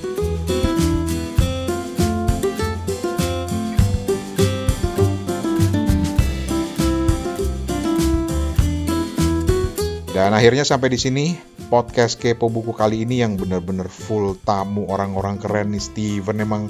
[10.12, 11.26] Dan akhirnya sampai di sini
[11.72, 16.68] podcast Kepo Buku kali ini yang bener-bener full tamu orang-orang keren nih Steven emang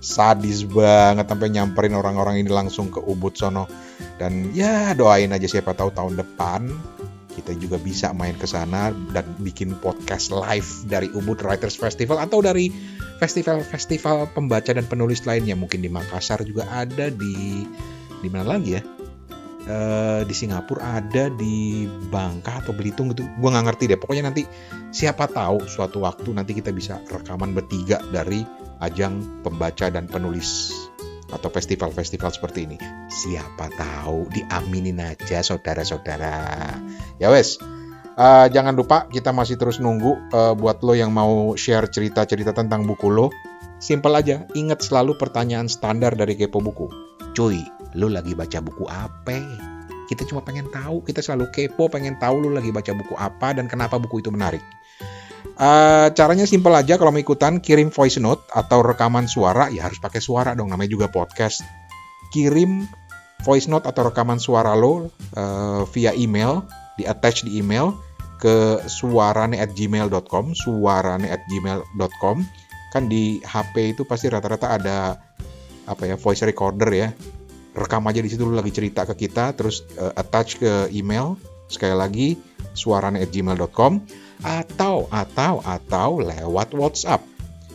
[0.00, 3.68] sadis banget sampai nyamperin orang-orang ini langsung ke Ubud sono.
[4.16, 6.68] Dan ya doain aja siapa tahu tahun depan
[7.30, 12.42] kita juga bisa main ke sana dan bikin podcast live dari Ubud Writers Festival atau
[12.42, 12.68] dari
[13.22, 15.54] festival-festival pembaca dan penulis lainnya.
[15.54, 17.64] Mungkin di Makassar juga ada di
[18.20, 18.82] di mana lagi ya?
[19.70, 23.28] Eh, di Singapura ada di Bangka atau Belitung gitu.
[23.38, 23.98] Gue nggak ngerti deh.
[24.00, 24.42] Pokoknya nanti
[24.90, 28.42] siapa tahu suatu waktu nanti kita bisa rekaman bertiga dari
[28.80, 30.74] ajang pembaca dan penulis
[31.30, 32.76] atau festival-festival seperti ini
[33.06, 36.74] siapa tahu diaminin aja saudara-saudara
[37.22, 37.60] ya wes
[38.20, 42.84] Eh, jangan lupa kita masih terus nunggu eh, buat lo yang mau share cerita-cerita tentang
[42.84, 43.32] buku lo
[43.80, 46.92] Simpel aja, ingat selalu pertanyaan standar dari Kepo Buku.
[47.32, 47.64] Cuy,
[47.96, 49.40] lu lagi baca buku apa?
[50.04, 53.72] Kita cuma pengen tahu, kita selalu kepo pengen tahu lu lagi baca buku apa dan
[53.72, 54.60] kenapa buku itu menarik.
[55.60, 60.00] Eh, caranya simpel aja kalau mau ikutan kirim voice note atau rekaman suara ya harus
[60.00, 61.60] pakai suara dong namanya juga podcast.
[62.32, 62.88] Kirim
[63.44, 66.64] voice note atau rekaman suara lo eh, via email
[66.96, 67.92] di attach di email
[68.40, 72.36] ke suarane@gmail.com suarane@gmail.com
[72.90, 75.20] kan di HP itu pasti rata-rata ada
[75.84, 77.12] apa ya voice recorder ya.
[77.76, 81.36] Rekam aja di situ lu lagi cerita ke kita terus eh, attach ke email.
[81.68, 82.28] Sekali lagi
[82.72, 83.92] suarane@gmail.com
[84.44, 87.22] atau atau atau lewat WhatsApp.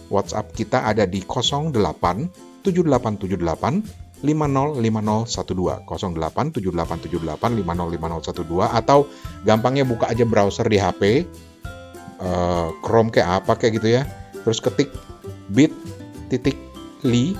[0.09, 1.73] WhatsApp kita ada di 08
[2.65, 8.99] 7878 505012 08 7878 505012 atau
[9.45, 11.25] gampangnya buka aja browser di HP
[12.21, 14.03] eh, Chrome kayak apa kayak gitu ya.
[14.45, 14.89] Terus ketik
[15.49, 15.73] bit
[16.29, 16.57] titik
[17.05, 17.37] li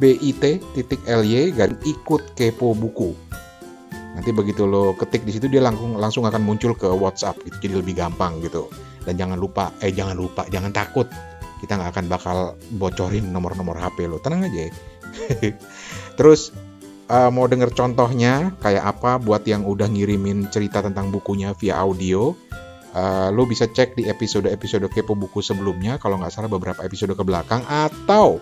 [0.00, 0.20] bit
[0.72, 1.00] titik
[1.52, 3.31] dan ikut kepo buku
[4.12, 7.74] nanti begitu lo ketik di situ dia langsung langsung akan muncul ke WhatsApp gitu jadi
[7.80, 8.68] lebih gampang gitu.
[9.02, 11.08] Dan jangan lupa eh jangan lupa jangan takut.
[11.62, 12.36] Kita nggak akan bakal
[12.74, 14.18] bocorin nomor-nomor HP lo.
[14.18, 14.70] Tenang aja.
[16.18, 16.50] Terus
[17.08, 22.34] eh, mau denger contohnya kayak apa buat yang udah ngirimin cerita tentang bukunya via audio
[22.92, 27.24] Uh, lo bisa cek di episode-episode kepo buku sebelumnya kalau nggak salah beberapa episode ke
[27.24, 28.36] belakang atau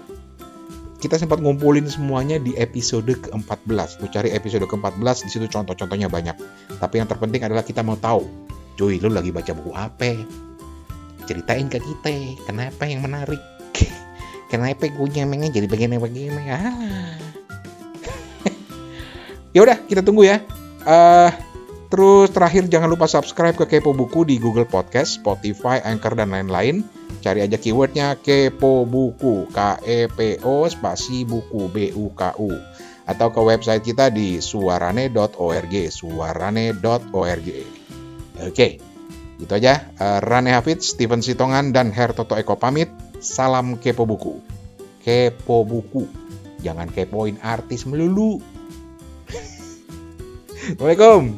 [1.01, 4.05] kita sempat ngumpulin semuanya di episode ke-14.
[4.05, 6.37] Lo cari episode ke-14 di situ contoh-contohnya banyak.
[6.77, 8.29] Tapi yang terpenting adalah kita mau tahu,
[8.77, 10.13] cuy, lo lagi baca buku apa?
[11.25, 12.13] Ceritain ke kita,
[12.45, 13.41] kenapa yang menarik?
[14.53, 16.43] kenapa gue nyemengnya jadi begini-begini?
[16.53, 17.17] Ah.
[19.57, 20.45] ya udah, kita tunggu ya.
[20.85, 21.51] Eh
[21.91, 26.87] Terus terakhir jangan lupa subscribe ke Kepo Buku di Google Podcast, Spotify, Anchor, dan lain-lain.
[27.21, 32.51] Cari aja keywordnya Kepo Buku, K-E-P-O spasi buku, B-U-K-U.
[33.05, 37.49] Atau ke website kita di suarane.org, suarane.org.
[38.41, 38.68] Oke,
[39.37, 39.75] itu aja.
[40.01, 42.89] Eh, Rane Hafid, Steven Sitongan, dan Her Toto Eko pamit.
[43.21, 44.41] Salam Kepo Buku.
[45.05, 46.09] Kepo Buku.
[46.64, 48.41] Jangan kepoin artis melulu.
[50.77, 51.37] Assalamualaikum.